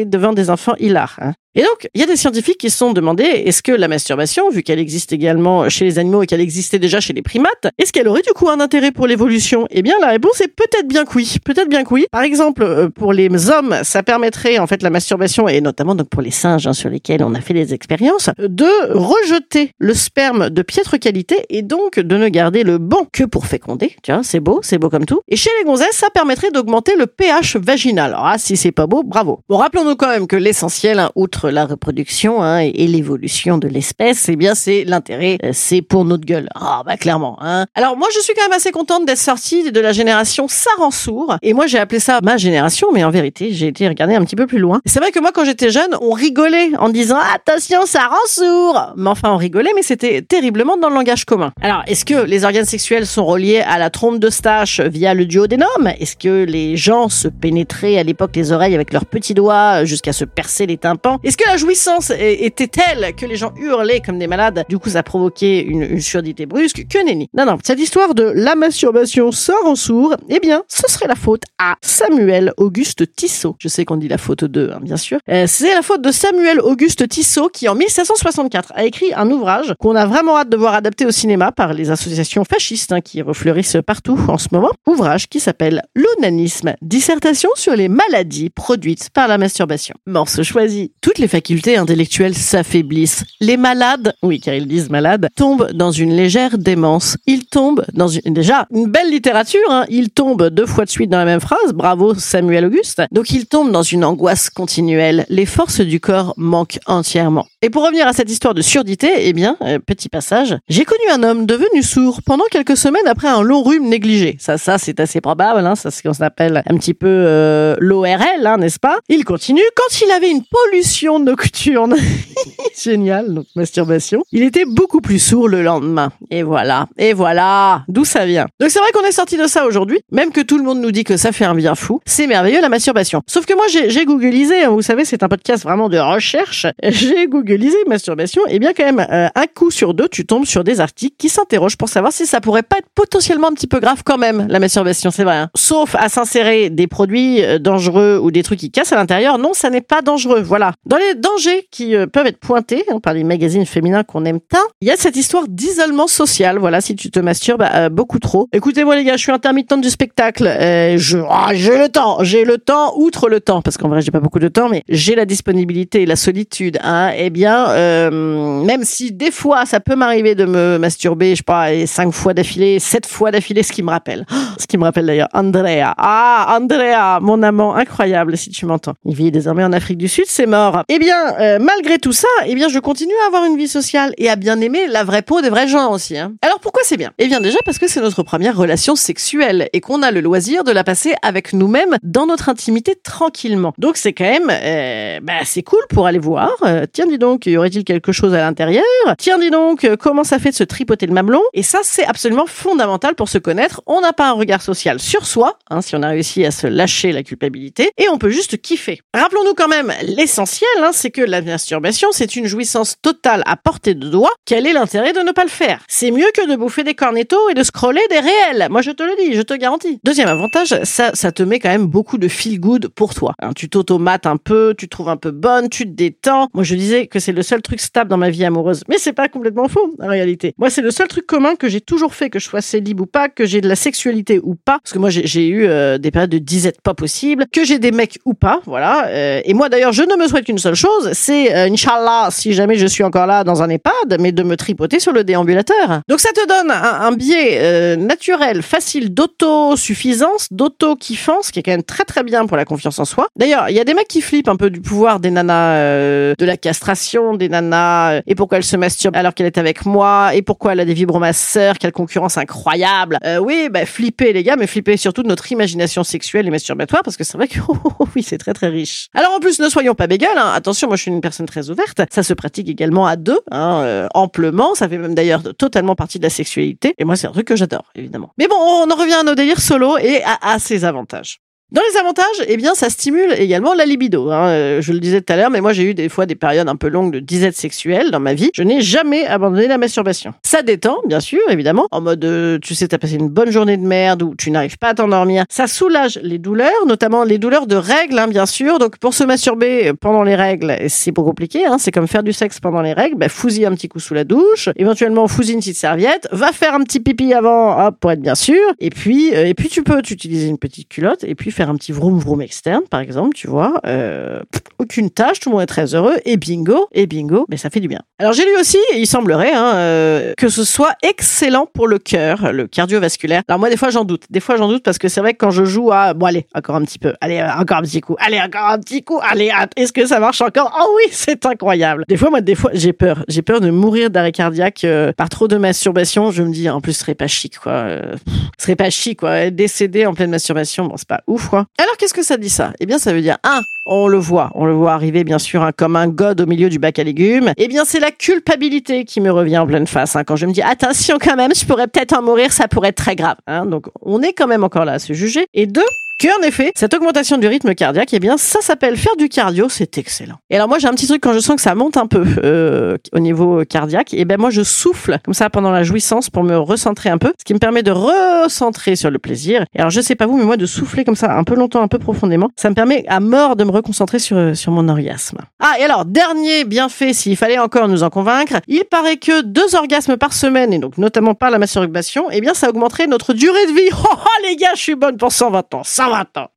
devant 0.06 0.34
des 0.34 0.50
enfants 0.50 0.76
hilars 0.80 1.18
hein 1.22 1.34
et 1.56 1.62
donc, 1.62 1.88
il 1.94 2.02
y 2.02 2.04
a 2.04 2.08
des 2.08 2.18
scientifiques 2.18 2.58
qui 2.58 2.70
se 2.70 2.78
sont 2.78 2.92
demandé 2.92 3.24
est-ce 3.24 3.64
que 3.64 3.72
la 3.72 3.88
masturbation, 3.88 4.50
vu 4.50 4.62
qu'elle 4.62 4.80
existe 4.80 5.14
également 5.14 5.70
chez 5.70 5.86
les 5.86 6.00
animaux 6.00 6.24
et 6.24 6.28
qu'elle 6.28 6.42
existait 6.42 6.80
déjà 6.80 7.00
chez 7.00 7.14
les 7.14 7.22
primates, 7.22 7.68
est-ce 7.78 7.94
qu'elle 7.94 8.08
aurait 8.10 8.24
du 8.24 8.34
coup 8.34 8.50
un 8.50 8.60
intérêt 8.60 8.92
pour 8.92 9.08
l'évolution? 9.08 9.66
Eh 9.72 9.82
bien, 9.82 9.96
la 10.02 10.08
réponse 10.08 10.42
est 10.42 10.54
peut-être 10.54 10.88
bien 10.88 11.06
que 11.06 11.14
oui. 11.16 11.38
Peut-être 11.46 11.70
bien 11.70 11.84
que 11.84 11.94
oui. 11.94 12.08
Par 12.12 12.24
exemple, 12.24 12.64
euh, 12.64 12.90
pour 12.90 13.14
les 13.14 13.50
hommes, 13.50 13.78
ça 13.84 14.04
permettrait 14.04 14.60
en 14.60 14.68
fait 14.68 14.84
la 14.84 14.90
masturbation 14.90 15.48
et 15.48 15.62
notamment 15.62 15.96
donc 15.96 16.10
pour 16.10 16.22
les 16.22 16.32
singes 16.32 16.68
hein, 16.68 16.74
sur 16.74 16.90
lesquels 16.90 17.24
on 17.24 17.34
a 17.34 17.42
fait 17.42 17.54
des 17.54 17.74
expériences, 17.74 18.30
de 18.38 18.92
rejeter 18.92 19.72
le 19.80 19.94
sperme 19.94 20.50
de 20.50 20.62
piètre 20.62 21.00
qualité 21.00 21.46
et 21.50 21.62
donc 21.62 22.00
de 22.00 22.18
ne 22.18 22.28
garder 22.28 22.64
le 22.64 22.78
bon 22.78 23.08
que 23.12 23.24
pour 23.24 23.46
féconder. 23.46 23.96
Vois, 24.08 24.24
c'est 24.24 24.40
beau, 24.40 24.60
c'est 24.62 24.78
beau 24.78 24.90
comme 24.90 25.06
tout. 25.06 25.22
Et 25.28 25.36
chez 25.36 25.50
les 25.60 25.66
gonzesses, 25.66 25.96
ça 25.96 26.10
permettrait 26.14 26.52
d'augmenter 26.52 26.96
le 26.98 27.08
pH 27.08 27.56
vaginal. 27.56 28.12
Alors, 28.12 28.26
ah, 28.26 28.38
si 28.38 28.58
c'est 28.58 28.72
pas 28.72 28.88
beau, 28.88 29.04
bravo. 29.04 29.40
Bon, 29.50 29.58
rappelons-nous 29.58 29.96
quand 29.96 30.10
même 30.10 30.28
que 30.28 30.36
l'essentiel, 30.36 31.00
hein, 31.00 31.12
outre 31.16 31.45
la 31.52 31.66
reproduction 31.66 32.44
hein, 32.44 32.60
et, 32.60 32.88
l'évolution 32.88 33.58
de 33.58 33.68
l'espèce, 33.68 34.30
eh 34.30 34.36
bien 34.36 34.56
c'est 34.56 34.84
l'intérêt, 34.84 35.38
euh, 35.44 35.50
c'est 35.54 35.82
pour 35.82 36.06
notre 36.06 36.26
gueule. 36.26 36.48
Ah 36.56 36.84
bah 36.86 36.98
clairement. 36.98 37.38
Hein. 37.42 37.66
Alors 37.76 37.98
moi 37.98 38.08
je 38.14 38.20
suis 38.20 38.34
quand 38.34 38.44
même 38.44 38.56
assez 38.56 38.72
contente 38.72 39.06
d'être 39.06 39.18
sortie 39.18 39.72
de 39.72 39.80
la 39.80 39.92
génération 39.92 40.48
Saransour 40.48 41.38
et 41.42 41.54
moi 41.54 41.68
j'ai 41.68 41.80
appelé 41.80 42.00
ça 42.00 42.20
ma 42.24 42.38
génération, 42.38 42.90
mais 42.94 43.04
en 43.04 43.10
vérité 43.10 43.52
j'ai 43.52 43.68
été 43.68 43.88
regarder 43.88 44.16
un 44.16 44.24
petit 44.24 44.36
peu 44.36 44.48
plus 44.48 44.60
loin. 44.60 44.82
C'est 44.86 45.00
vrai 45.00 45.12
que 45.12 45.20
moi 45.20 45.32
quand 45.34 45.46
j'étais 45.46 45.72
jeune, 45.72 45.96
on 46.02 46.12
rigolait 46.12 46.72
en 46.78 46.90
disant 46.90 47.18
attention 47.34 47.82
sourd. 48.26 48.94
Mais 48.96 49.10
enfin 49.10 49.32
on 49.32 49.38
rigolait, 49.38 49.72
mais 49.76 49.84
c'était 49.84 50.22
terriblement 50.22 50.78
dans 50.78 50.90
le 50.90 50.96
langage 50.96 51.26
commun. 51.26 51.52
Alors 51.62 51.84
est-ce 51.88 52.06
que 52.06 52.26
les 52.26 52.44
organes 52.46 52.66
sexuels 52.66 53.06
sont 53.06 53.26
reliés 53.26 53.64
à 53.66 53.78
la 53.78 53.90
trompe 53.90 54.20
de 54.20 54.30
Stache 54.30 54.80
via 54.80 55.14
le 55.14 55.26
duodénum 55.26 55.88
Est-ce 56.00 56.16
que 56.16 56.44
les 56.44 56.78
gens 56.78 57.10
se 57.10 57.28
pénétraient 57.28 57.98
à 57.98 58.04
l'époque 58.04 58.36
les 58.36 58.52
oreilles 58.52 58.76
avec 58.76 58.94
leurs 58.94 59.06
petits 59.06 59.34
doigts 59.34 59.86
jusqu'à 59.86 60.14
se 60.14 60.26
percer 60.26 60.66
les 60.66 60.78
tympans? 60.78 61.20
Est-ce 61.36 61.44
que 61.44 61.52
la 61.52 61.58
jouissance 61.58 62.14
était 62.18 62.68
telle 62.68 63.14
que 63.14 63.26
les 63.26 63.36
gens 63.36 63.52
hurlaient 63.58 64.00
comme 64.00 64.18
des 64.18 64.28
malades? 64.28 64.64
Du 64.70 64.80
coup 64.80 64.88
ça 64.88 65.04
provoquait 65.04 65.60
une, 65.60 66.00
surdité 66.00 66.46
brusque 66.46 66.88
Que 66.88 67.04
nenni 67.06 67.28
Non 67.34 67.46
non, 67.46 67.58
cette 67.62 67.82
histoire 67.82 68.16
de 68.16 68.24
la 68.24 68.56
masturbation 68.56 69.34
sort 69.34 69.66
en 69.66 69.76
sourd, 69.76 70.16
eh 70.30 70.40
bien 70.40 70.64
ce 70.70 70.84
serait 70.88 71.08
la 71.08 71.16
faute 71.16 71.44
à 71.60 71.76
Samuel 71.82 72.54
Auguste 72.56 73.14
Tissot. 73.18 73.58
Je 73.60 73.68
sais 73.68 73.84
qu'on 73.84 73.98
dit 73.98 74.08
la 74.08 74.18
faute 74.18 74.46
de, 74.46 74.72
hein, 74.74 74.80
bien 74.82 74.96
sûr. 74.96 75.20
Euh, 75.28 75.44
c'est 75.46 75.74
la 75.74 75.82
faute 75.82 76.02
de 76.02 76.10
Samuel 76.14 76.62
Auguste 76.62 77.06
Tissot 77.10 77.50
qui 77.50 77.68
en 77.68 77.76
1764 77.76 78.72
a 78.74 78.86
écrit 78.86 79.14
un 79.14 79.30
ouvrage 79.30 79.74
qu'on 79.78 79.98
a 79.98 80.06
vraiment 80.06 80.38
hâte 80.38 80.48
de 80.48 80.56
voir 80.56 80.74
adapté 80.74 81.06
au 81.06 81.12
cinéma 81.12 81.52
par 81.52 81.74
les 81.74 81.92
associations 81.92 82.46
fascistes 82.46 82.94
hein, 82.94 83.02
qui 83.02 83.22
refleurissent 83.22 83.76
partout 83.86 84.18
en 84.30 84.38
ce 84.38 84.48
moment. 84.54 84.72
Ouvrage 84.88 85.28
qui 85.28 85.42
s'appelle 85.42 85.84
L'onanisme, 85.96 86.76
dissertation 86.82 87.50
sur 87.56 87.76
les 87.76 87.90
maladies 87.90 88.50
produites 88.50 89.10
par 89.10 89.28
la 89.28 89.38
masturbation. 89.38 89.96
Morceau 90.06 90.42
choisi. 90.42 90.94
Toutes 91.02 91.18
les 91.18 91.25
facultés 91.28 91.78
intellectuelles 91.78 92.36
s'affaiblissent. 92.36 93.24
Les 93.40 93.58
malades, 93.58 94.14
oui 94.22 94.40
car 94.40 94.54
ils 94.54 94.68
disent 94.68 94.90
malades, 94.90 95.30
tombent 95.36 95.72
dans 95.74 95.92
une 95.92 96.16
légère 96.16 96.58
démence. 96.58 97.18
Ils 97.26 97.46
tombent 97.46 97.86
dans 97.94 98.08
une, 98.08 98.34
déjà 98.34 98.68
une 98.72 98.88
belle 98.88 99.10
littérature, 99.10 99.60
hein. 99.70 99.86
ils 99.90 100.10
tombent 100.10 100.50
deux 100.50 100.66
fois 100.66 100.86
de 100.86 100.90
suite 100.90 101.10
dans 101.10 101.18
la 101.18 101.26
même 101.26 101.40
phrase, 101.40 101.74
bravo 101.74 102.14
Samuel 102.14 102.66
Auguste. 102.66 103.02
Donc 103.12 103.32
ils 103.32 103.46
tombent 103.46 103.72
dans 103.72 103.84
une 103.84 104.04
angoisse 104.04 104.50
continuelle. 104.50 105.26
Les 105.30 105.46
forces 105.46 105.82
du 105.82 106.00
corps 106.00 106.34
manquent 106.38 106.80
entièrement. 106.86 107.46
Et 107.62 107.70
pour 107.70 107.84
revenir 107.84 108.08
à 108.08 108.14
cette 108.14 108.30
histoire 108.30 108.54
de 108.54 108.62
surdité, 108.62 109.10
eh 109.18 109.34
bien, 109.34 109.58
euh, 109.62 109.80
petit 109.80 110.10
passage, 110.10 110.56
j'ai 110.70 110.86
connu 110.86 111.02
un 111.12 111.24
homme 111.24 111.46
devenu 111.46 111.82
sourd 111.82 112.22
pendant 112.24 112.46
quelques 112.52 112.78
semaines 112.78 113.08
après 113.08 113.28
un 113.28 113.42
long 113.42 113.64
rhume 113.64 113.90
négligé. 113.90 114.38
Ça, 114.40 114.58
ça, 114.58 114.78
c'est 114.78 115.00
assez 115.00 115.22
probable, 115.22 115.66
hein, 115.66 115.76
ça 115.76 115.90
c'est 115.90 116.04
ce 116.04 116.08
qu'on 116.08 116.24
appelle 116.24 116.62
un 116.68 116.78
petit 116.78 116.94
peu 116.94 117.08
euh, 117.08 117.76
l'ORL, 117.80 118.46
hein, 118.46 118.58
n'est-ce 118.58 118.80
pas? 118.80 118.98
Il 119.10 119.26
continue, 119.26 119.64
quand 119.76 120.02
il 120.06 120.12
avait 120.12 120.30
une 120.30 120.44
pollution 120.44 121.05
nocturne, 121.20 121.96
génial, 122.82 123.34
donc 123.34 123.46
masturbation, 123.56 124.24
il 124.32 124.44
était 124.44 124.66
beaucoup 124.66 125.02
plus 125.02 125.20
sourd 125.20 125.48
le 125.48 125.62
lendemain. 125.62 126.12
Et 126.32 126.44
voilà, 126.44 126.88
et 126.98 127.14
voilà, 127.14 127.84
d'où 127.88 128.06
ça 128.06 128.26
vient. 128.26 128.48
Donc 128.60 128.70
c'est 128.70 128.80
vrai 128.80 128.90
qu'on 128.94 129.06
est 129.06 129.12
sorti 129.12 129.38
de 129.38 129.48
ça 129.48 129.66
aujourd'hui, 129.66 130.00
même 130.12 130.32
que 130.32 130.42
tout 130.42 130.58
le 130.58 130.64
monde 130.64 130.80
nous 130.82 130.92
dit 130.92 131.04
que 131.04 131.18
ça 131.18 131.32
fait 131.32 131.46
un 131.46 131.56
bien 131.56 131.76
fou. 131.76 132.00
C'est 132.06 132.28
merveilleux 132.28 132.62
la 132.62 132.70
masturbation. 132.70 133.22
Sauf 133.28 133.46
que 133.46 133.54
moi 133.54 133.66
j'ai 133.70 134.06
googlisé, 134.06 134.64
hein, 134.64 134.70
vous 134.70 134.82
savez, 134.82 135.06
c'est 135.06 135.24
un 135.24 135.30
podcast 135.30 135.64
vraiment 135.64 135.90
de 135.90 135.98
recherche. 135.98 136.66
J'ai 136.84 137.28
googlisé 137.28 137.78
masturbation, 137.88 138.42
et 138.48 138.60
bien 138.60 138.74
quand 138.74 138.86
même, 138.86 139.06
euh, 139.12 139.28
un 139.34 139.46
coup 139.48 139.72
sur 139.72 139.94
deux, 139.94 140.08
tu 140.10 140.26
tombes 140.26 140.46
sur 140.46 140.64
des 140.64 140.80
articles 140.82 141.16
qui 141.18 141.30
s'interrogent 141.30 141.78
pour 141.78 141.90
savoir 141.90 142.12
si 142.12 142.26
ça 142.26 142.42
pourrait 142.42 142.64
pas 142.64 142.78
être 142.78 142.90
potentiellement 142.96 143.48
un 143.48 143.54
petit 143.54 143.68
peu 143.68 143.80
grave 143.80 144.02
quand 144.06 144.18
même, 144.18 144.48
la 144.50 144.60
masturbation, 144.60 145.12
c'est 145.12 145.24
vrai. 145.24 145.38
hein. 145.38 145.50
Sauf 145.56 145.96
à 145.96 146.10
s'insérer 146.10 146.70
des 146.70 146.88
produits 146.88 147.44
euh, 147.44 147.60
dangereux 147.60 148.20
ou 148.22 148.32
des 148.32 148.44
trucs 148.44 148.60
qui 148.60 148.72
cassent 148.72 148.94
à 148.94 148.96
l'intérieur, 148.96 149.38
non, 149.38 149.54
ça 149.54 149.70
n'est 149.70 149.82
pas 149.82 150.02
dangereux. 150.02 150.42
Voilà. 150.42 150.74
Les 150.98 151.16
dangers 151.16 151.68
qui 151.72 151.96
euh, 151.96 152.08
peuvent 152.08 152.28
être 152.28 152.40
pointés 152.40 152.84
hein, 152.92 153.00
par 153.00 153.14
les 153.14 153.24
magazines 153.24 153.66
féminins 153.66 154.04
qu'on 154.04 154.26
aime 154.26 154.40
tant, 154.40 154.58
il 154.82 154.88
y 154.88 154.92
a 154.92 154.98
cette 154.98 155.16
histoire 155.16 155.48
d'isolement 155.48 156.08
social. 156.08 156.58
Voilà, 156.58 156.82
si 156.82 156.96
tu 156.96 157.12
te 157.12 157.20
masturbes 157.20 157.66
euh, 157.74 157.90
beaucoup 157.90 158.20
trop. 158.20 158.48
Écoutez-moi 158.54 158.96
les 158.96 159.04
gars, 159.04 159.18
je 159.18 159.22
suis 159.22 159.32
intermittente 159.32 159.82
du 159.82 159.90
spectacle. 159.90 160.48
Euh, 160.48 160.98
je, 160.98 161.18
ah, 161.30 161.50
j'ai 161.54 161.78
le 161.78 161.90
temps, 161.90 162.24
j'ai 162.24 162.46
le 162.46 162.58
temps, 162.58 162.94
outre 162.98 163.30
le 163.30 163.40
temps, 163.40 163.62
parce 163.62 163.78
qu'en 163.78 163.90
vrai 163.90 164.02
j'ai 164.02 164.12
pas 164.12 164.20
beaucoup 164.20 164.40
de 164.40 164.48
temps, 164.48 164.70
mais 164.70 164.84
j'ai 164.90 165.16
la 165.16 165.26
disponibilité 165.26 166.06
la 166.06 166.16
solitude. 166.16 166.80
Hein, 166.84 167.12
eh 167.18 167.30
bien, 167.30 167.70
euh, 167.70 168.64
même 168.64 168.84
si 168.84 169.12
des 169.12 169.32
fois 169.32 169.66
ça 169.66 169.80
peut 169.80 169.96
m'arriver 169.96 170.36
de 170.36 170.46
me 170.46 170.78
masturber, 170.78 171.32
je 171.32 171.38
sais 171.38 171.44
pas, 171.44 171.68
cinq 171.86 172.12
fois 172.12 172.34
d'affilée, 172.34 172.80
sept 172.80 173.06
fois 173.06 173.32
d'affilée, 173.32 173.64
ce 173.64 173.72
qui 173.72 173.84
me 173.84 173.90
rappelle, 173.90 174.26
ce 174.60 174.68
qui 174.68 174.78
me 174.78 174.84
rappelle 174.84 175.06
d'ailleurs 175.06 175.30
Andrea. 175.34 175.94
Ah, 175.98 176.58
Andrea, 176.60 177.20
mon 177.22 177.42
amant 177.44 177.76
incroyable, 177.76 178.38
si 178.38 178.50
tu 178.50 178.66
m'entends. 178.66 178.94
Il 179.06 179.16
vit 179.16 179.32
désormais 179.32 179.64
en 179.64 179.74
Afrique 179.74 179.98
du 179.98 180.08
Sud, 180.08 180.26
c'est 180.28 180.48
mort. 180.48 180.84
Eh 180.88 181.00
bien, 181.00 181.36
euh, 181.40 181.58
malgré 181.60 181.98
tout 181.98 182.12
ça, 182.12 182.28
eh 182.46 182.54
bien, 182.56 182.70
je 182.70 182.80
continue 182.80 183.14
à 183.24 183.28
avoir 183.28 183.46
une 183.46 183.58
vie 183.58 183.68
sociale 183.68 184.14
et 184.18 184.30
à 184.30 184.36
bien 184.36 184.62
aimer 184.62 184.88
la 184.88 185.04
vraie 185.04 185.22
peau 185.22 185.42
des 185.42 185.50
vrais 185.50 185.68
gens 185.68 185.92
aussi. 185.92 186.18
Hein. 186.18 186.34
Alors 186.42 186.60
pourquoi 186.60 186.84
c'est 186.86 186.98
bien? 186.98 187.12
Eh 187.18 187.28
bien 187.28 187.40
déjà 187.42 187.58
parce 187.66 187.80
que 187.80 187.88
c'est 187.88 188.02
notre 188.02 188.24
première 188.24 188.56
relation 188.56 188.96
sexuelle 188.96 189.70
et 189.74 189.82
qu'on 189.82 190.04
a 190.04 190.12
le 190.12 190.22
loisir 190.22 190.64
de 190.64 190.72
la 190.72 190.84
passer 190.84 191.16
avec 191.22 191.54
nous-mêmes 191.54 191.98
dans 192.04 192.26
notre 192.28 192.50
intimité 192.50 192.96
tranquillement. 192.96 193.74
Donc 193.78 193.98
c'est 193.98 194.14
quand 194.14 194.26
même, 194.26 194.50
euh, 194.52 195.20
bah, 195.22 195.34
c'est 195.44 195.64
cool 195.64 195.82
pour 195.90 196.06
aller 196.06 196.20
voir. 196.20 196.52
Euh, 196.64 196.86
tiens, 196.92 197.08
dis 197.08 197.18
donc, 197.18 197.46
y 197.46 197.58
aurait-il 197.58 197.84
quelque 197.84 198.12
chose 198.12 198.34
à 198.34 198.42
l'intérieur? 198.42 198.84
Tiens, 199.18 199.40
dis 199.40 199.50
donc, 199.50 199.84
euh, 199.84 199.96
comment 199.98 200.24
ça 200.24 200.40
fait 200.40 200.52
de 200.52 200.56
se 200.56 200.64
tripoter 200.64 201.08
le 201.08 201.14
mamelon? 201.14 201.42
Et 201.54 201.64
ça, 201.64 201.80
c'est 201.84 202.06
absolument 202.06 202.46
fondamental 202.46 203.16
pour 203.16 203.30
se 203.30 203.38
connaître. 203.38 203.82
On 203.88 204.02
n'a 204.02 204.14
pas 204.14 204.30
un 204.30 204.34
regard 204.34 204.62
social 204.62 205.00
sur 205.00 205.26
soi, 205.26 205.58
hein, 205.70 205.82
si 205.82 205.96
on 205.96 206.04
a 206.04 206.10
réussi 206.10 206.46
à 206.46 206.52
se 206.52 206.68
lâcher 206.68 207.12
la 207.12 207.24
culpabilité, 207.24 207.92
et 207.98 208.10
on 208.10 208.18
peut 208.18 208.30
juste 208.30 208.62
kiffer. 208.62 209.02
Rappelons-nous 209.14 209.54
quand 209.56 209.68
même 209.68 209.94
l'essentiel, 210.04 210.68
hein, 210.84 210.92
c'est 210.94 211.12
que 211.12 211.22
la 211.22 211.42
masturbation, 211.42 212.10
c'est 212.12 212.36
une 212.36 212.46
jouissance 212.46 212.96
totale 213.02 213.44
à 213.46 213.56
portée 213.56 213.94
de 213.94 214.10
doigt. 214.10 214.32
Quel 214.46 214.68
est 214.68 214.74
l'intérêt 214.74 215.14
de 215.14 215.20
ne 215.20 215.32
pas 215.32 215.44
le 215.44 215.50
faire? 215.50 215.84
C'est 215.88 216.12
mieux 216.12 216.28
que 216.34 216.50
de 216.50 216.56
bouffer 216.56 216.84
des 216.84 216.94
cornettos 216.94 217.50
et 217.50 217.54
de 217.54 217.64
scroller 217.64 218.02
des 218.10 218.20
réels. 218.20 218.68
Moi, 218.70 218.82
je 218.82 218.92
te 218.92 219.04
le 219.04 219.16
dis, 219.18 219.36
je 219.36 219.42
te 219.42 219.54
garantis. 219.54 220.00
Deuxième 220.04 220.28
avantage, 220.28 220.76
ça, 220.84 221.12
ça 221.14 221.32
te 221.32 221.44
met 221.44 221.60
quand 221.60 221.70
même 221.70 221.88
beaucoup 221.88 222.18
de 222.18 222.28
feel 222.28 222.60
good 222.60 222.88
pour 222.90 223.14
toi. 223.14 223.34
Hein, 223.42 223.52
tu 223.56 223.70
t'automates 223.70 224.26
un 224.26 224.38
peu, 224.38 224.74
tu 224.78 224.88
te 224.88 224.92
trouves 224.92 225.10
un 225.10 225.18
peu 225.18 225.32
bonne, 225.32 225.70
tu 225.70 225.86
te 225.86 225.92
détends. 225.92 226.48
Moi, 226.54 226.64
je 226.64 226.76
disais 226.76 227.08
que 227.08 227.20
c'est 227.20 227.32
le 227.32 227.44
seul 227.44 227.62
truc 227.62 227.80
stable 227.80 228.10
dans 228.10 228.18
ma 228.18 228.30
vie 228.30 228.46
amoureuse, 228.46 228.84
mais 228.88 228.98
c'est 228.98 229.14
pas 229.14 229.28
complètement 229.28 229.68
faux 229.68 229.96
en 230.02 230.08
réalité. 230.08 230.54
Moi, 230.58 230.70
c'est 230.70 230.82
le 230.82 230.92
seul 230.92 231.08
truc 231.08 231.26
commun 231.26 231.56
que 231.56 231.70
j'ai 231.70 231.82
toujours 231.82 232.14
fait, 232.14 232.30
que 232.30 232.40
je 232.40 232.46
sois 232.46 232.62
célib 232.62 233.02
ou 233.02 233.06
pas, 233.06 233.30
que 233.30 233.46
j'ai 233.46 233.62
de 233.62 233.68
la 233.68 233.76
sexualité 233.76 234.40
ou 234.44 234.56
pas, 234.56 234.80
parce 234.84 234.94
que 234.94 235.00
moi, 235.00 235.10
j'ai 235.10 235.48
eu 235.48 235.66
euh, 235.66 235.98
des 235.98 236.12
périodes 236.12 236.30
de 236.30 236.38
disette 236.38 236.82
pas 236.82 236.94
possible, 236.94 237.46
que 237.52 237.64
j'ai 237.64 237.80
des 237.80 237.92
mecs 237.92 238.20
ou 238.26 238.34
pas, 238.34 238.62
voilà. 238.66 239.08
Euh, 239.08 239.42
et 239.44 239.54
moi, 239.54 239.70
d'ailleurs, 239.70 239.94
je 239.94 240.04
ne 240.04 240.16
me 240.16 240.28
souhaite 240.28 240.46
qu'une 240.46 240.58
seule 240.66 240.76
chose, 240.76 241.12
c'est 241.14 241.56
euh, 241.56 241.70
Inch'Allah, 241.72 242.30
si 242.32 242.54
jamais 242.54 242.76
je 242.76 242.88
suis 242.88 243.04
encore 243.04 243.28
là 243.28 243.44
dans 243.44 243.62
un 243.62 243.70
EHPAD, 243.70 244.18
mais 244.20 244.32
de 244.32 244.42
me 244.42 244.58
tripoter 244.58 245.00
sur 245.00 245.12
le 245.12 245.24
déambulateur. 245.24 246.02
Donc 246.10 246.20
ça 246.20 246.30
te 246.32 246.48
donne 246.48 246.72
un, 246.72 247.02
un 247.02 247.12
biais 247.12 247.60
euh, 247.62 247.96
naturel, 247.96 248.64
facile 248.64 249.14
d'auto-suffisance, 249.14 250.48
d'auto-kiffance, 250.50 251.52
qui 251.52 251.60
est 251.60 251.64
quand 251.64 251.72
même 251.72 251.84
très 251.84 252.04
très 252.04 252.24
bien 252.24 252.48
pour 252.48 252.58
la 252.58 252.66
confiance 252.66 252.98
en 252.98 253.06
soi. 253.06 253.28
D'ailleurs, 253.36 253.70
il 253.70 253.76
y 253.76 253.80
a 253.80 253.84
des 253.84 253.94
mecs 253.94 254.08
qui 254.08 254.22
flippent 254.22 254.48
un 254.48 254.56
peu 254.56 254.72
du 254.72 254.82
pouvoir 254.82 255.20
des 255.20 255.30
nanas, 255.30 255.76
euh, 255.76 256.34
de 256.38 256.46
la 256.46 256.58
castration, 256.58 257.36
des 257.36 257.50
nanas, 257.50 258.14
euh, 258.14 258.22
et 258.26 258.34
pourquoi 258.34 258.58
elle 258.58 258.64
se 258.64 258.76
masturbe 258.76 259.16
alors 259.16 259.36
qu'elle 259.36 259.46
est 259.46 259.60
avec 259.60 259.86
moi, 259.86 260.34
et 260.34 260.42
pourquoi 260.42 260.74
elle 260.74 260.80
a 260.80 260.86
des 260.86 260.96
vibromasseurs, 260.96 261.78
quelle 261.78 261.92
concurrence 261.92 262.38
incroyable. 262.38 263.20
Euh, 263.24 263.38
oui, 263.38 263.70
bah 263.72 263.86
flipper 263.86 264.34
les 264.34 264.44
gars, 264.44 264.56
mais 264.56 264.66
flipper 264.66 264.98
surtout 264.98 265.22
de 265.22 265.28
notre 265.28 265.52
imagination 265.52 266.04
sexuelle 266.04 266.48
et 266.48 266.50
masturbatoire, 266.50 267.04
parce 267.04 267.18
que 267.18 267.24
c'est 267.24 267.38
vrai 267.38 267.48
que 267.48 267.60
oh, 267.68 268.08
oui, 268.16 268.24
c'est 268.24 268.40
très 268.40 268.54
très 268.54 268.70
riche. 268.70 269.10
Alors 269.14 269.34
en 269.34 269.40
plus, 269.40 269.60
ne 269.60 269.70
soyons 269.70 269.96
pas 269.96 270.08
bégueules, 270.08 270.30
hein. 270.38 270.54
Attention, 270.56 270.88
moi 270.88 270.98
je 270.98 271.04
suis 271.04 271.12
une 271.12 271.22
personne 271.22 271.46
très 271.46 271.70
ouverte, 271.70 272.02
ça 272.12 272.24
se 272.24 272.34
pratique 272.34 272.70
également 272.70 273.06
à 273.06 273.16
deux, 273.16 273.40
hein, 273.52 273.82
euh, 273.84 274.08
amplement, 274.14 274.76
ça 274.76 274.90
fait 274.90 274.98
même 274.98 275.16
d'ailleurs 275.16 275.42
totalement 275.58 275.96
partie 275.96 276.18
de 276.18 276.24
la 276.24 276.30
sexualité, 276.30 276.94
et 276.98 277.06
moi 277.06 277.16
c'est 277.16 277.28
un 277.28 277.32
truc 277.32 277.48
que 277.48 277.56
j'adore, 277.56 277.92
évidemment. 277.96 278.32
Mais 278.38 278.48
bon, 278.48 278.56
on 278.56 278.90
en 278.90 278.96
revient 278.96 279.14
à 279.14 279.24
nos 279.24 279.36
délires 279.36 279.62
solo 279.62 279.98
et 279.98 280.24
à, 280.24 280.54
à 280.54 280.60
ses 280.60 280.86
avantages. 280.86 281.40
Dans 281.72 281.82
les 281.92 282.00
avantages, 282.00 282.46
eh 282.48 282.58
bien, 282.58 282.76
ça 282.76 282.92
stimule 282.92 283.34
également 283.40 283.74
la 283.74 283.86
libido. 283.86 284.30
Hein. 284.30 284.50
Euh, 284.50 284.82
Je 284.82 284.94
le 284.94 285.00
disais 285.00 285.22
tout 285.22 285.34
à 285.34 285.36
l'heure, 285.36 285.50
mais 285.50 285.62
moi 285.62 285.74
j'ai 285.74 285.82
eu 285.82 285.94
des 285.96 286.10
fois 286.10 286.28
des 286.28 286.36
périodes 286.36 286.70
un 286.70 286.76
peu 286.76 286.90
longues 286.90 287.12
de 287.12 287.20
disette 287.20 287.56
sexuelle 287.56 288.12
dans 288.12 288.20
ma 288.20 288.36
vie. 288.36 288.52
Je 288.54 288.62
n'ai 288.62 288.82
jamais 288.82 289.26
abandonné 289.26 289.68
la 289.68 289.80
masturbation. 289.80 290.36
Ça 290.44 290.62
détend, 290.62 290.98
bien 291.08 291.20
sûr, 291.20 291.40
évidemment, 291.50 291.88
en 291.90 292.02
mode, 292.02 292.24
euh, 292.24 292.60
tu 292.62 292.76
sais, 292.76 292.88
t'as 292.88 293.00
passé 293.00 293.16
une 293.16 293.30
bonne 293.30 293.50
journée 293.50 293.78
de 293.78 293.82
merde 293.86 294.22
ou 294.22 294.36
tu 294.38 294.52
n'arrives 294.52 294.78
pas 294.78 294.90
à 294.90 294.94
t'endormir. 294.94 295.46
Ça 295.50 295.66
soulage 295.66 296.20
les 296.22 296.38
douleurs, 296.38 296.86
notamment 296.86 297.24
les 297.24 297.40
douleurs 297.40 297.66
de 297.66 297.76
règles, 297.76 298.20
hein, 298.20 298.28
bien 298.28 298.46
sûr. 298.46 298.78
Donc 298.78 299.00
pour 299.00 299.16
se 299.16 299.24
masturber 299.24 299.92
pendant 300.00 300.22
les 300.22 300.36
règles, 300.36 300.78
c'est 300.88 301.14
pas 301.14 301.24
compliqué. 301.24 301.66
Hein. 301.66 301.78
C'est 301.80 301.92
comme 301.92 302.08
faire 302.08 302.22
du 302.22 302.32
sexe 302.32 302.60
pendant 302.60 302.84
les 302.84 302.94
règles. 302.94 303.18
Bah, 303.18 303.28
fousille 303.28 303.66
un 303.66 303.74
petit 303.74 303.88
coup 303.88 304.00
sous 304.00 304.14
la 304.14 304.24
douche, 304.24 304.70
éventuellement 304.76 305.28
fousille 305.28 305.56
une 305.56 305.62
petite 305.62 305.78
serviette, 305.78 306.28
va 306.32 306.52
faire 306.52 306.76
un 306.76 306.84
petit 306.84 307.00
pipi 307.00 307.34
avant, 307.34 307.88
hop, 307.88 307.96
pour 308.00 308.12
être 308.12 308.22
bien 308.22 308.36
sûr. 308.36 308.62
Et 308.80 308.92
puis, 308.92 309.34
euh, 309.34 309.48
et 309.48 309.56
puis 309.56 309.68
tu 309.68 309.82
peux, 309.82 310.04
tu 310.04 310.14
utiliser 310.14 310.48
une 310.48 310.60
petite 310.60 310.90
culotte 310.90 311.24
et 311.24 311.34
puis 311.34 311.55
faire 311.56 311.70
un 311.70 311.76
petit 311.76 311.92
vroom 311.92 312.20
vroom 312.20 312.42
externe, 312.42 312.84
par 312.90 313.00
exemple, 313.00 313.36
tu 313.36 313.48
vois. 313.48 313.80
Euh, 313.88 314.42
aucune 314.80 315.10
tâche, 315.10 315.40
tout 315.40 315.50
le 315.50 315.56
monde 315.56 315.64
est 315.64 315.68
très 315.68 315.96
heureux, 315.96 316.16
et 316.26 316.38
bingo, 316.38 316.88
et 316.92 317.08
bingo, 317.08 317.46
mais 317.50 317.58
ça 317.58 317.70
fait 317.70 317.80
du 317.80 317.88
bien. 317.88 318.02
Alors 318.20 318.34
j'ai 318.34 318.44
lu 318.44 318.56
aussi, 318.60 318.78
il 318.94 319.08
semblerait, 319.08 319.54
hein, 319.54 319.76
euh, 319.76 320.34
que 320.38 320.50
ce 320.50 320.64
soit 320.64 320.94
excellent 321.02 321.68
pour 321.74 321.88
le 321.88 321.98
cœur, 321.98 322.52
le 322.52 322.68
cardiovasculaire. 322.68 323.44
Alors 323.48 323.60
moi, 323.60 323.70
des 323.70 323.78
fois, 323.78 323.90
j'en 323.90 324.04
doute. 324.04 324.24
Des 324.30 324.40
fois, 324.40 324.58
j'en 324.58 324.68
doute 324.68 324.84
parce 324.84 324.98
que 324.98 325.08
c'est 325.08 325.22
vrai 325.22 325.34
que 325.34 325.38
quand 325.38 325.52
je 325.52 325.66
joue 325.66 325.92
à, 325.92 326.14
bon 326.14 326.26
allez, 326.26 326.46
encore 326.54 326.76
un 326.76 326.84
petit 326.84 327.00
peu, 327.00 327.14
allez, 327.22 327.42
encore 327.42 327.78
un 327.78 327.84
petit 327.84 328.02
coup, 328.02 328.16
allez, 328.20 328.40
encore 328.40 328.70
un 328.70 328.80
petit 328.80 329.04
coup, 329.04 329.20
allez, 329.24 329.52
est-ce 329.78 329.94
que 329.94 330.06
ça 330.06 330.20
marche 330.20 330.42
encore? 330.42 330.78
Oh 330.80 330.88
oui, 330.98 331.10
c'est 331.12 331.46
incroyable. 331.46 332.04
Des 332.08 332.18
fois, 332.18 332.30
moi, 332.30 332.42
des 332.42 332.56
fois, 332.56 332.72
j'ai 332.74 332.94
peur. 332.94 333.24
J'ai 333.28 333.42
peur 333.42 333.62
de 333.62 333.70
mourir 333.70 334.10
d'arrêt 334.10 334.32
cardiaque 334.32 334.84
euh, 334.84 335.14
par 335.14 335.30
trop 335.30 335.48
de 335.48 335.58
masturbation. 335.58 336.32
Je 336.32 336.44
me 336.44 336.52
dis, 336.52 336.70
en 336.70 336.82
plus, 336.82 336.94
ce 336.94 337.00
serait 337.00 337.16
pas 337.16 337.28
chic, 337.28 337.58
quoi. 337.60 337.72
Euh, 337.72 338.16
ce 338.58 338.64
serait 338.66 338.76
pas 338.76 338.90
chic, 338.90 339.20
quoi. 339.20 339.50
Décédé 339.50 340.06
en 340.06 340.14
pleine 340.14 340.32
masturbation, 340.32 340.86
bon, 340.86 340.98
c'est 340.98 341.08
pas 341.08 341.22
ouf, 341.28 341.45
Alors, 341.54 341.98
qu'est-ce 341.98 342.14
que 342.14 342.24
ça 342.24 342.38
dit 342.38 342.50
ça? 342.50 342.74
Eh 342.80 342.86
bien, 342.86 342.98
ça 342.98 343.14
veut 343.14 343.22
dire, 343.22 343.38
un, 343.44 343.62
on 343.86 344.08
le 344.08 344.18
voit, 344.18 344.52
on 344.56 344.66
le 344.66 344.74
voit 344.74 344.94
arriver, 344.94 345.24
bien 345.24 345.40
sûr, 345.40 345.62
hein, 345.64 345.72
comme 345.76 345.96
un 345.96 346.08
god 346.08 346.42
au 346.42 346.46
milieu 346.46 346.70
du 346.70 346.80
bac 346.80 346.98
à 347.00 347.04
légumes. 347.04 347.54
Eh 347.58 347.68
bien, 347.68 347.86
c'est 347.86 348.00
la 348.00 348.12
culpabilité 348.12 349.06
qui 349.06 349.22
me 349.22 349.32
revient 349.32 349.58
en 349.58 349.68
pleine 349.68 349.88
face. 349.88 350.16
Hein, 350.16 350.24
quand 350.24 350.36
je 350.36 350.46
me 350.46 350.52
dis, 350.52 350.62
attention 350.62 351.18
quand 351.22 351.36
même, 351.36 351.54
je 351.56 351.66
pourrais 351.66 351.88
peut-être 351.88 352.14
en 352.14 352.22
mourir, 352.22 352.52
ça 352.52 352.68
pourrait 352.68 352.90
être 352.90 352.98
très 352.98 353.16
grave. 353.16 353.38
Hein. 353.48 353.66
Donc, 353.66 353.88
on 354.02 354.22
est 354.22 354.34
quand 354.34 354.48
même 354.48 354.64
encore 354.64 354.86
là 354.86 354.94
à 354.94 355.00
se 355.00 355.14
juger. 355.14 355.48
Et 355.54 355.68
deux, 355.68 355.82
que 356.18 356.28
en 356.40 356.48
effet, 356.48 356.72
cette 356.76 356.94
augmentation 356.94 357.38
du 357.38 357.48
rythme 357.48 357.74
cardiaque, 357.76 358.14
eh 358.14 358.20
bien, 358.20 358.38
ça 358.38 358.62
s'appelle 358.62 358.98
faire 358.98 359.16
du 359.18 359.30
cardio, 359.30 359.70
c'est 359.70 359.98
excellent. 359.98 360.36
Et 360.50 360.56
alors 360.56 360.68
moi, 360.68 360.80
j'ai 360.80 360.88
un 360.88 360.94
petit 360.94 361.08
truc 361.08 361.22
quand 361.22 361.34
je 361.34 361.40
sens 361.40 361.58
que 361.58 361.62
ça 361.62 361.76
monte 361.76 361.98
un 361.98 362.08
peu 362.08 362.26
euh, 362.44 362.98
au 363.14 363.20
niveau 363.20 363.64
cardiaque, 363.66 364.14
et 364.14 364.22
eh 364.22 364.26
ben 364.26 364.40
moi, 364.40 364.50
je 364.50 364.64
souffle 364.64 365.18
comme 365.24 365.34
ça 365.34 365.50
pendant 365.50 365.72
la 365.72 365.84
jouissance 365.84 366.30
pour 366.30 366.44
me 366.44 366.58
recentrer 366.58 367.10
un 367.10 367.18
peu, 367.18 367.34
ce 367.38 367.44
qui 367.44 367.54
me 367.54 367.60
permet 367.60 367.84
de 367.84 367.92
recentrer 367.92 368.96
sur 368.96 369.12
le 369.12 369.20
plaisir. 369.20 369.66
Et 369.74 369.80
alors, 369.80 369.92
je 369.92 370.02
sais 370.02 370.16
pas 370.16 370.26
vous, 370.26 370.38
mais 370.38 370.46
moi, 370.46 370.58
de 370.58 370.66
souffler 370.66 371.04
comme 371.04 371.16
ça 371.16 371.36
un 371.36 371.44
peu 371.44 371.56
longtemps, 371.56 371.82
un 371.82 371.88
peu 371.88 372.00
profondément, 372.00 372.50
ça 372.56 372.70
me 372.70 372.76
permet 372.76 373.04
à 373.08 373.20
mort 373.20 373.56
de 373.56 373.64
me 373.64 373.72
reconcentrer 373.72 374.20
sur 374.20 374.56
sur 374.56 374.72
mon 374.72 374.88
orgasme. 374.90 375.40
Ah, 375.60 375.74
et 375.80 375.84
alors, 375.84 376.06
dernier 376.06 376.64
bienfait, 376.66 377.14
s'il 377.14 377.38
fallait 377.38 377.60
encore 377.60 377.88
nous 377.88 378.04
en 378.04 378.10
convaincre, 378.10 378.56
il 378.68 378.84
paraît 378.86 379.18
que 379.18 379.42
deux 379.42 379.76
orgasmes 379.76 380.18
par 380.18 380.34
semaine, 380.34 380.74
et 380.74 380.80
donc 380.80 380.98
notamment 380.98 381.36
par 381.36 381.52
la 381.52 381.60
masturbation, 381.60 382.28
eh 382.32 382.42
bien, 382.42 382.54
ça 382.54 382.70
augmenterait 382.70 383.08
notre 383.08 383.34
durée 383.34 383.66
de 383.68 383.72
vie. 383.72 383.90
Oh, 384.08 384.18
oh 384.18 384.48
les 384.48 384.56
gars, 384.56 384.72
je 384.76 384.82
suis 384.82 384.96
bonne 384.96 385.18
pour 385.18 385.32
120 385.32 385.74
ans. 385.74 385.82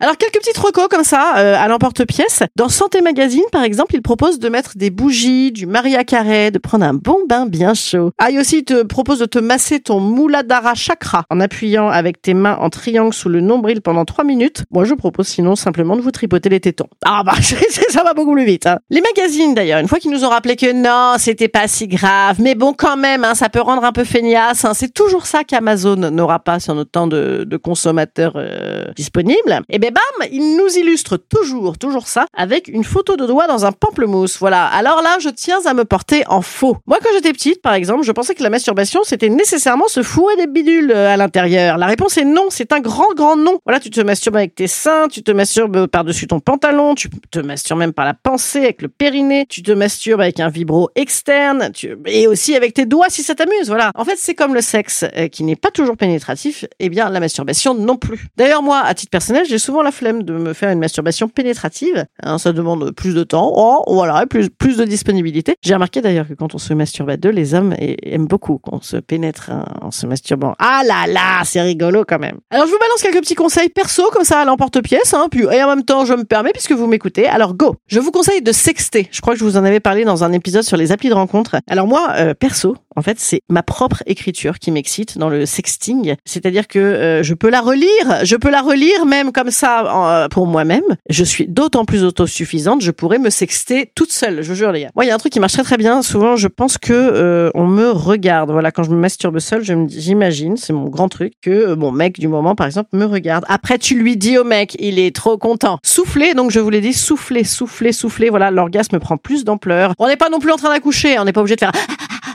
Alors 0.00 0.16
quelques 0.16 0.38
petits 0.38 0.58
recos 0.58 0.88
comme 0.88 1.04
ça 1.04 1.34
euh, 1.38 1.56
à 1.56 1.68
l'emporte-pièce. 1.68 2.42
Dans 2.56 2.68
Santé 2.68 3.00
Magazine 3.00 3.44
par 3.52 3.62
exemple, 3.62 3.94
il 3.94 4.02
propose 4.02 4.38
de 4.38 4.48
mettre 4.48 4.72
des 4.76 4.90
bougies, 4.90 5.52
du 5.52 5.66
Maria 5.66 6.04
Carré, 6.04 6.50
de 6.50 6.58
prendre 6.58 6.84
un 6.84 6.94
bon 6.94 7.18
bain 7.28 7.46
bien 7.46 7.74
chaud. 7.74 8.10
Ah, 8.18 8.30
il 8.30 8.38
aussi 8.38 8.64
te 8.64 8.82
propose 8.82 9.18
de 9.18 9.26
te 9.26 9.38
masser 9.38 9.80
ton 9.80 10.00
Muladhara 10.00 10.74
chakra 10.74 11.24
en 11.30 11.40
appuyant 11.40 11.88
avec 11.88 12.20
tes 12.20 12.34
mains 12.34 12.56
en 12.60 12.70
triangle 12.70 13.14
sous 13.14 13.28
le 13.28 13.40
nombril 13.40 13.80
pendant 13.80 14.04
3 14.04 14.24
minutes. 14.24 14.64
Moi 14.70 14.84
je 14.84 14.94
propose 14.94 15.28
sinon 15.28 15.56
simplement 15.56 15.96
de 15.96 16.00
vous 16.00 16.10
tripoter 16.10 16.48
les 16.48 16.60
tétons. 16.60 16.88
Ah 17.04 17.22
bah 17.24 17.32
ça 17.40 18.02
va 18.02 18.14
beaucoup 18.14 18.32
plus 18.32 18.44
vite. 18.44 18.66
Hein. 18.66 18.78
Les 18.90 19.00
magazines 19.00 19.54
d'ailleurs, 19.54 19.80
une 19.80 19.88
fois 19.88 19.98
qu'ils 19.98 20.10
nous 20.10 20.24
ont 20.24 20.30
rappelé 20.30 20.56
que 20.56 20.72
non, 20.72 21.18
c'était 21.18 21.48
pas 21.48 21.68
si 21.68 21.88
grave, 21.88 22.36
mais 22.40 22.54
bon 22.54 22.72
quand 22.72 22.96
même, 22.96 23.24
hein, 23.24 23.34
ça 23.34 23.48
peut 23.48 23.60
rendre 23.60 23.84
un 23.84 23.92
peu 23.92 24.04
feignasse. 24.04 24.64
Hein. 24.64 24.74
C'est 24.74 24.92
toujours 24.92 25.26
ça 25.26 25.44
qu'Amazon 25.44 25.96
n'aura 25.96 26.38
pas 26.38 26.60
sur 26.60 26.74
notre 26.74 26.90
temps 26.90 27.06
de, 27.06 27.44
de 27.44 27.56
consommateurs 27.56 28.34
euh, 28.36 28.84
disponibles. 28.96 29.37
Et 29.68 29.78
ben 29.78 29.92
bam, 29.92 30.28
il 30.30 30.56
nous 30.56 30.68
illustre 30.76 31.16
toujours, 31.16 31.78
toujours 31.78 32.06
ça, 32.06 32.26
avec 32.36 32.68
une 32.68 32.84
photo 32.84 33.16
de 33.16 33.26
doigt 33.26 33.46
dans 33.46 33.64
un 33.64 33.72
pamplemousse. 33.72 34.38
Voilà. 34.38 34.66
Alors 34.66 35.02
là, 35.02 35.16
je 35.20 35.28
tiens 35.28 35.60
à 35.64 35.74
me 35.74 35.84
porter 35.84 36.24
en 36.26 36.42
faux. 36.42 36.76
Moi, 36.86 36.98
quand 37.02 37.10
j'étais 37.14 37.32
petite, 37.32 37.62
par 37.62 37.74
exemple, 37.74 38.04
je 38.04 38.12
pensais 38.12 38.34
que 38.34 38.42
la 38.42 38.50
masturbation, 38.50 39.00
c'était 39.04 39.28
nécessairement 39.28 39.88
se 39.88 40.02
fourrer 40.02 40.36
des 40.36 40.46
bidules 40.46 40.92
euh, 40.92 41.12
à 41.12 41.16
l'intérieur. 41.16 41.78
La 41.78 41.86
réponse 41.86 42.18
est 42.18 42.24
non, 42.24 42.46
c'est 42.50 42.72
un 42.72 42.80
grand, 42.80 43.14
grand 43.14 43.36
non. 43.36 43.58
Voilà, 43.64 43.80
tu 43.80 43.90
te 43.90 44.00
masturbes 44.00 44.36
avec 44.36 44.54
tes 44.54 44.66
seins, 44.66 45.08
tu 45.08 45.22
te 45.22 45.30
masturbes 45.30 45.86
par-dessus 45.86 46.26
ton 46.26 46.40
pantalon, 46.40 46.94
tu 46.94 47.08
te 47.30 47.38
masturbes 47.38 47.78
même 47.78 47.92
par 47.92 48.04
la 48.04 48.14
pensée, 48.14 48.60
avec 48.60 48.82
le 48.82 48.88
périnée, 48.88 49.46
tu 49.48 49.62
te 49.62 49.72
masturbes 49.72 50.20
avec 50.20 50.40
un 50.40 50.48
vibro 50.48 50.90
externe, 50.94 51.70
et 52.06 52.26
aussi 52.26 52.54
avec 52.54 52.74
tes 52.74 52.86
doigts 52.86 53.08
si 53.08 53.22
ça 53.22 53.34
t'amuse. 53.34 53.68
Voilà. 53.68 53.92
En 53.94 54.04
fait, 54.04 54.16
c'est 54.16 54.34
comme 54.34 54.54
le 54.54 54.60
sexe, 54.60 55.04
euh, 55.16 55.28
qui 55.28 55.44
n'est 55.44 55.56
pas 55.56 55.70
toujours 55.70 55.96
pénétratif, 55.96 56.64
et 56.64 56.86
eh 56.86 56.88
bien, 56.88 57.08
la 57.08 57.20
masturbation 57.20 57.74
non 57.74 57.96
plus. 57.96 58.26
D'ailleurs, 58.36 58.62
moi, 58.62 58.80
à 58.80 58.94
titre 58.94 59.10
personnel, 59.10 59.27
j'ai 59.46 59.58
souvent 59.58 59.82
la 59.82 59.92
flemme 59.92 60.22
de 60.22 60.34
me 60.34 60.52
faire 60.52 60.70
une 60.70 60.78
masturbation 60.78 61.28
pénétrative. 61.28 62.04
Hein, 62.22 62.38
ça 62.38 62.52
demande 62.52 62.92
plus 62.92 63.14
de 63.14 63.24
temps, 63.24 63.52
oh, 63.54 63.82
voilà, 63.88 64.26
plus 64.26 64.50
plus 64.50 64.76
de 64.76 64.84
disponibilité. 64.84 65.54
J'ai 65.62 65.74
remarqué 65.74 66.00
d'ailleurs 66.00 66.28
que 66.28 66.34
quand 66.34 66.54
on 66.54 66.58
se 66.58 66.74
masturbe 66.74 67.10
à 67.10 67.16
deux, 67.16 67.30
les 67.30 67.54
hommes 67.54 67.74
aiment 67.78 68.26
beaucoup 68.26 68.58
qu'on 68.58 68.80
se 68.80 68.96
pénètre 68.96 69.50
hein, 69.50 69.64
en 69.80 69.90
se 69.90 70.06
masturbant. 70.06 70.54
Ah 70.58 70.82
là 70.84 71.06
là, 71.06 71.42
c'est 71.44 71.60
rigolo 71.60 72.04
quand 72.06 72.18
même. 72.18 72.38
Alors 72.50 72.66
je 72.66 72.72
vous 72.72 72.78
balance 72.78 73.02
quelques 73.02 73.20
petits 73.20 73.34
conseils 73.34 73.68
perso 73.68 74.10
comme 74.12 74.24
ça 74.24 74.40
à 74.40 74.44
l'emporte-pièce, 74.44 75.14
hein, 75.14 75.28
puis 75.30 75.44
et 75.50 75.62
en 75.62 75.68
même 75.68 75.84
temps 75.84 76.04
je 76.04 76.14
me 76.14 76.24
permets 76.24 76.52
puisque 76.52 76.72
vous 76.72 76.86
m'écoutez. 76.86 77.26
Alors 77.26 77.54
go. 77.54 77.76
Je 77.86 78.00
vous 78.00 78.10
conseille 78.10 78.42
de 78.42 78.52
sexter. 78.52 79.08
Je 79.10 79.20
crois 79.20 79.34
que 79.34 79.40
je 79.40 79.44
vous 79.44 79.56
en 79.56 79.64
avais 79.64 79.80
parlé 79.80 80.04
dans 80.04 80.24
un 80.24 80.32
épisode 80.32 80.62
sur 80.62 80.76
les 80.76 80.92
applis 80.92 81.08
de 81.08 81.14
rencontre. 81.14 81.56
Alors 81.68 81.86
moi, 81.86 82.08
euh, 82.16 82.34
perso, 82.34 82.76
en 82.96 83.02
fait, 83.02 83.18
c'est 83.20 83.42
ma 83.48 83.62
propre 83.62 84.02
écriture 84.06 84.58
qui 84.58 84.70
m'excite 84.70 85.18
dans 85.18 85.28
le 85.28 85.46
sexting. 85.46 86.16
C'est-à-dire 86.24 86.66
que 86.66 86.78
euh, 86.78 87.22
je 87.22 87.34
peux 87.34 87.50
la 87.50 87.60
relire, 87.60 88.24
je 88.24 88.36
peux 88.36 88.50
la 88.50 88.60
relire 88.60 89.06
même 89.06 89.17
comme 89.32 89.50
ça 89.50 90.24
euh, 90.24 90.28
pour 90.28 90.46
moi-même. 90.46 90.82
Je 91.10 91.24
suis 91.24 91.46
d'autant 91.46 91.84
plus 91.84 92.04
autosuffisante, 92.04 92.80
je 92.80 92.90
pourrais 92.90 93.18
me 93.18 93.30
sexter 93.30 93.90
toute 93.94 94.12
seule, 94.12 94.42
je 94.42 94.54
jure 94.54 94.72
les 94.72 94.82
gars. 94.82 94.90
Moi, 94.94 95.04
il 95.04 95.08
y 95.08 95.10
a 95.10 95.14
un 95.14 95.18
truc 95.18 95.32
qui 95.32 95.40
marche 95.40 95.52
très 95.52 95.62
très 95.62 95.76
bien. 95.76 96.02
Souvent, 96.02 96.36
je 96.36 96.48
pense 96.48 96.78
que 96.78 96.92
euh, 96.92 97.50
on 97.54 97.66
me 97.66 97.90
regarde. 97.90 98.50
Voilà, 98.50 98.70
quand 98.70 98.82
je 98.82 98.90
me 98.90 98.96
masturbe 98.96 99.38
seule, 99.38 99.62
je 99.62 99.74
j'imagine, 99.88 100.56
c'est 100.56 100.72
mon 100.72 100.88
grand 100.88 101.08
truc, 101.08 101.34
que 101.42 101.74
mon 101.74 101.92
mec 101.92 102.18
du 102.18 102.28
moment, 102.28 102.54
par 102.54 102.66
exemple, 102.66 102.90
me 102.92 103.04
regarde. 103.04 103.44
Après, 103.48 103.78
tu 103.78 103.98
lui 103.98 104.16
dis 104.16 104.38
au 104.38 104.44
mec, 104.44 104.76
il 104.78 104.98
est 104.98 105.14
trop 105.14 105.38
content. 105.38 105.78
Souffler, 105.82 106.34
donc 106.34 106.50
je 106.50 106.60
vous 106.60 106.70
l'ai 106.70 106.80
dit, 106.80 106.92
souffler, 106.92 107.44
souffler, 107.44 107.92
souffler. 107.92 108.30
Voilà, 108.30 108.50
l'orgasme 108.50 108.98
prend 108.98 109.16
plus 109.16 109.44
d'ampleur. 109.44 109.92
On 109.98 110.06
n'est 110.06 110.16
pas 110.16 110.30
non 110.30 110.38
plus 110.38 110.52
en 110.52 110.56
train 110.56 110.70
d'accoucher, 110.70 111.18
on 111.18 111.24
n'est 111.24 111.32
pas 111.32 111.40
obligé 111.40 111.56
de 111.56 111.60
faire 111.60 111.72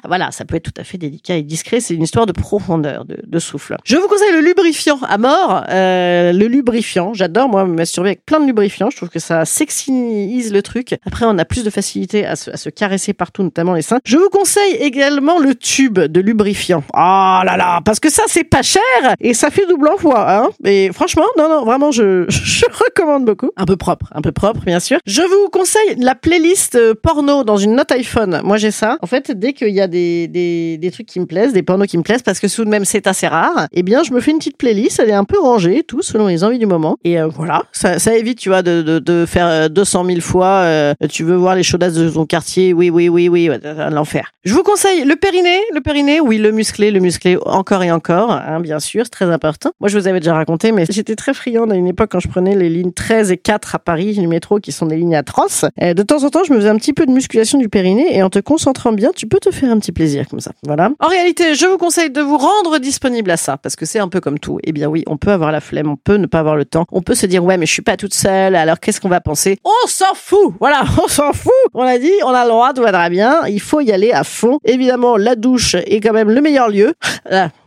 voilà, 0.07 0.31
ça 0.31 0.45
peut 0.45 0.55
être 0.55 0.63
tout 0.63 0.81
à 0.81 0.83
fait 0.83 0.97
délicat 0.97 1.35
et 1.35 1.43
discret. 1.43 1.79
C'est 1.79 1.93
une 1.93 2.03
histoire 2.03 2.25
de 2.25 2.31
profondeur, 2.31 3.05
de, 3.05 3.39
souffle. 3.39 3.77
Je 3.83 3.97
vous 3.97 4.07
conseille 4.07 4.31
le 4.31 4.41
lubrifiant 4.41 4.99
à 5.07 5.17
mort. 5.17 5.63
Euh, 5.69 6.31
le 6.31 6.47
lubrifiant, 6.47 7.13
j'adore 7.13 7.49
moi 7.49 7.65
me 7.65 7.73
masturber 7.73 8.09
avec 8.09 8.25
plein 8.25 8.39
de 8.39 8.45
lubrifiants. 8.45 8.89
Je 8.89 8.97
trouve 8.97 9.09
que 9.09 9.19
ça 9.19 9.45
sexyise 9.45 10.53
le 10.53 10.61
truc. 10.61 10.95
Après, 11.05 11.25
on 11.25 11.37
a 11.37 11.45
plus 11.45 11.63
de 11.63 11.69
facilité 11.69 12.25
à 12.25 12.35
se, 12.35 12.51
à 12.51 12.57
se 12.57 12.69
caresser 12.69 13.13
partout, 13.13 13.43
notamment 13.43 13.73
les 13.73 13.81
seins. 13.81 13.99
Je 14.05 14.17
vous 14.17 14.29
conseille 14.29 14.75
également 14.75 15.39
le 15.39 15.55
tube 15.55 15.99
de 15.99 16.21
lubrifiant. 16.21 16.83
Ah 16.93 17.43
là 17.45 17.57
là, 17.57 17.81
parce 17.83 17.99
que 17.99 18.09
ça 18.09 18.23
c'est 18.27 18.43
pas 18.43 18.61
cher 18.61 18.81
et 19.19 19.33
ça 19.33 19.49
fait 19.49 19.65
double 19.67 19.87
emploi. 19.87 20.31
Hein 20.31 20.49
et 20.63 20.91
franchement, 20.93 21.25
non 21.37 21.49
non, 21.49 21.65
vraiment, 21.65 21.91
je, 21.91 22.25
je 22.29 22.65
recommande 22.65 23.25
beaucoup. 23.25 23.49
Un 23.57 23.65
peu 23.65 23.77
propre, 23.77 24.07
un 24.13 24.21
peu 24.21 24.31
propre, 24.31 24.61
bien 24.65 24.79
sûr. 24.79 24.99
Je 25.05 25.21
vous 25.21 25.49
conseille 25.49 25.95
la 25.97 26.15
playlist 26.15 26.75
euh, 26.75 26.93
porno 26.93 27.43
dans 27.43 27.57
une 27.57 27.75
note 27.75 27.91
iPhone. 27.91 28.41
Moi 28.43 28.57
j'ai 28.57 28.71
ça. 28.71 28.97
En 29.01 29.07
fait, 29.07 29.31
dès 29.31 29.53
qu'il 29.53 29.69
y 29.69 29.81
a 29.81 29.87
des, 29.93 30.27
des, 30.27 30.77
des, 30.77 30.91
trucs 30.91 31.07
qui 31.07 31.19
me 31.19 31.25
plaisent, 31.25 31.53
des 31.53 31.63
pornos 31.63 31.87
qui 31.87 31.97
me 31.97 32.03
plaisent, 32.03 32.23
parce 32.23 32.39
que 32.39 32.53
tout 32.53 32.65
de 32.65 32.69
même 32.69 32.83
c'est 32.83 33.07
assez 33.07 33.27
rare, 33.27 33.67
eh 33.71 33.83
bien 33.83 34.03
je 34.03 34.11
me 34.11 34.19
fais 34.19 34.31
une 34.31 34.39
petite 34.39 34.57
playlist, 34.57 34.99
elle 34.99 35.09
est 35.09 35.13
un 35.13 35.23
peu 35.23 35.39
rangée, 35.39 35.83
tout 35.83 36.01
selon 36.01 36.27
les 36.27 36.43
envies 36.43 36.59
du 36.59 36.65
moment. 36.65 36.97
Et 37.03 37.19
euh, 37.19 37.27
voilà, 37.27 37.63
ça, 37.71 37.99
ça 37.99 38.15
évite, 38.15 38.39
tu 38.39 38.49
vois, 38.49 38.63
de, 38.63 38.81
de, 38.81 38.99
de 38.99 39.25
faire 39.25 39.69
200 39.69 40.03
euh, 40.03 40.07
000 40.07 40.21
fois, 40.21 40.47
euh, 40.63 40.93
tu 41.09 41.23
veux 41.23 41.35
voir 41.35 41.55
les 41.55 41.63
chaudasses 41.63 41.93
de 41.93 42.09
ton 42.09 42.25
quartier, 42.25 42.73
oui, 42.73 42.89
oui, 42.89 43.09
oui, 43.09 43.29
oui, 43.29 43.49
l'enfer. 43.91 44.31
Je 44.43 44.53
vous 44.53 44.63
conseille 44.63 45.05
le 45.05 45.15
périnée, 45.15 45.59
le 45.73 45.81
périnée, 45.81 46.19
oui, 46.19 46.37
le 46.37 46.51
musclé, 46.51 46.91
le 46.91 46.99
musclé 46.99 47.37
encore 47.45 47.83
et 47.83 47.91
encore, 47.91 48.31
hein, 48.31 48.59
bien 48.59 48.79
sûr, 48.79 49.05
c'est 49.05 49.11
très 49.11 49.31
important. 49.31 49.71
Moi 49.79 49.89
je 49.89 49.97
vous 49.97 50.07
avais 50.07 50.19
déjà 50.19 50.33
raconté, 50.33 50.71
mais 50.71 50.85
j'étais 50.89 51.15
très 51.15 51.33
friande 51.33 51.71
à 51.71 51.75
une 51.75 51.87
époque 51.87 52.09
quand 52.11 52.19
je 52.19 52.27
prenais 52.27 52.55
les 52.55 52.69
lignes 52.69 52.91
13 52.91 53.31
et 53.31 53.37
4 53.37 53.75
à 53.75 53.79
Paris, 53.79 54.13
du 54.13 54.27
métro, 54.27 54.59
qui 54.59 54.71
sont 54.71 54.85
des 54.85 54.97
lignes 54.97 55.15
atroces. 55.15 55.65
Et 55.79 55.93
de 55.93 56.03
temps 56.03 56.23
en 56.23 56.29
temps, 56.29 56.43
je 56.43 56.51
me 56.51 56.57
faisais 56.57 56.69
un 56.69 56.77
petit 56.77 56.93
peu 56.93 57.05
de 57.05 57.11
musculation 57.11 57.59
du 57.59 57.69
périnée, 57.69 58.15
et 58.15 58.23
en 58.23 58.29
te 58.29 58.39
concentrant 58.39 58.91
bien, 58.91 59.11
tu 59.15 59.27
peux 59.27 59.39
te 59.39 59.51
faire 59.51 59.71
un 59.71 59.79
petit 59.83 59.91
plaisir 59.91 60.27
comme 60.29 60.39
ça. 60.39 60.51
Voilà. 60.65 60.91
En 60.99 61.07
réalité, 61.07 61.55
je 61.55 61.65
vous 61.65 61.77
conseille 61.77 62.09
de 62.09 62.21
vous 62.21 62.37
rendre 62.37 62.77
disponible 62.79 63.29
à 63.31 63.37
ça 63.37 63.57
parce 63.57 63.75
que 63.75 63.85
c'est 63.85 63.99
un 63.99 64.07
peu 64.07 64.21
comme 64.21 64.39
tout. 64.39 64.59
Eh 64.63 64.71
bien 64.71 64.87
oui, 64.87 65.03
on 65.07 65.17
peut 65.17 65.31
avoir 65.31 65.51
la 65.51 65.59
flemme, 65.59 65.89
on 65.89 65.97
peut 65.97 66.15
ne 66.15 66.25
pas 66.25 66.39
avoir 66.39 66.55
le 66.55 66.63
temps, 66.63 66.85
on 66.91 67.01
peut 67.01 67.15
se 67.15 67.25
dire 67.25 67.43
ouais 67.43 67.57
mais 67.57 67.65
je 67.65 67.73
suis 67.73 67.81
pas 67.81 67.97
toute 67.97 68.13
seule. 68.13 68.55
Alors 68.55 68.79
qu'est-ce 68.79 69.01
qu'on 69.01 69.09
va 69.09 69.19
penser? 69.19 69.59
On 69.65 69.87
s'en 69.87 70.13
fout. 70.15 70.53
Voilà, 70.59 70.83
on 71.03 71.07
s'en 71.07 71.33
fout. 71.33 71.51
On 71.73 71.83
a 71.83 71.97
dit, 71.97 72.13
on 72.25 72.29
a 72.29 72.43
le 72.43 72.49
droit, 72.49 72.73
tout 72.73 72.81
va 72.81 73.09
bien. 73.09 73.45
Il 73.47 73.59
faut 73.59 73.81
y 73.81 73.91
aller 73.91 74.11
à 74.11 74.23
fond. 74.23 74.59
Évidemment, 74.63 75.17
la 75.17 75.35
douche 75.35 75.75
est 75.75 75.99
quand 75.99 76.13
même 76.13 76.29
le 76.29 76.41
meilleur 76.41 76.69
lieu. 76.69 76.93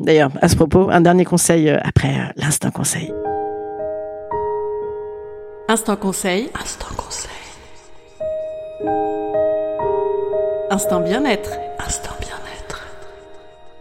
D'ailleurs, 0.01 0.31
à 0.41 0.49
ce 0.49 0.57
propos, 0.57 0.89
un 0.91 1.01
dernier 1.01 1.25
conseil 1.25 1.69
euh, 1.69 1.79
après 1.83 2.09
euh, 2.09 2.33
l'instant 2.37 2.71
conseil. 2.71 3.13
Instant 5.69 5.97
conseil. 5.97 6.49
Instant 6.55 6.95
conseil. 6.97 7.31
Instant 10.71 11.01
bien-être. 11.01 11.66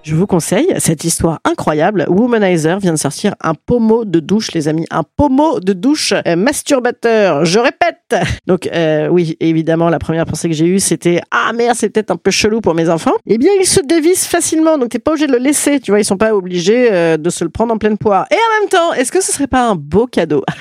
Je 0.05 0.13
vous 0.13 0.27
conseille 0.27 0.71
cette 0.77 1.03
histoire 1.03 1.39
incroyable. 1.45 2.05
Womanizer 2.07 2.77
vient 2.77 2.93
de 2.93 2.97
sortir 2.97 3.33
un 3.41 3.55
pommeau 3.55 4.05
de 4.05 4.19
douche, 4.19 4.51
les 4.51 4.67
amis. 4.67 4.85
Un 4.91 5.01
pommeau 5.01 5.59
de 5.59 5.73
douche 5.73 6.13
euh, 6.27 6.35
masturbateur. 6.35 7.43
Je 7.43 7.57
répète. 7.57 8.15
Donc, 8.45 8.67
euh, 8.67 9.07
oui, 9.07 9.35
évidemment, 9.39 9.89
la 9.89 9.97
première 9.97 10.27
pensée 10.27 10.47
que 10.47 10.53
j'ai 10.53 10.67
eue, 10.67 10.79
c'était 10.79 11.21
Ah 11.31 11.53
merde, 11.53 11.75
c'est 11.75 11.89
peut-être 11.89 12.11
un 12.11 12.17
peu 12.17 12.29
chelou 12.29 12.61
pour 12.61 12.75
mes 12.75 12.87
enfants. 12.87 13.15
Eh 13.25 13.39
bien, 13.39 13.49
il 13.59 13.65
se 13.65 13.81
dévisse 13.81 14.27
facilement. 14.27 14.77
Donc, 14.77 14.89
t'es 14.89 14.99
pas 14.99 15.09
obligé 15.09 15.25
de 15.25 15.31
le 15.31 15.39
laisser. 15.39 15.79
Tu 15.79 15.89
vois, 15.89 15.99
ils 15.99 16.05
sont 16.05 16.17
pas 16.17 16.35
obligés 16.35 16.89
euh, 16.91 17.17
de 17.17 17.31
se 17.31 17.43
le 17.43 17.49
prendre 17.49 17.73
en 17.73 17.79
pleine 17.79 17.97
poire. 17.97 18.27
Et 18.29 18.35
en 18.35 18.61
même 18.61 18.69
temps, 18.69 18.93
est-ce 18.93 19.11
que 19.11 19.23
ce 19.23 19.31
serait 19.31 19.47
pas 19.47 19.67
un 19.67 19.75
beau 19.75 20.05
cadeau? 20.05 20.43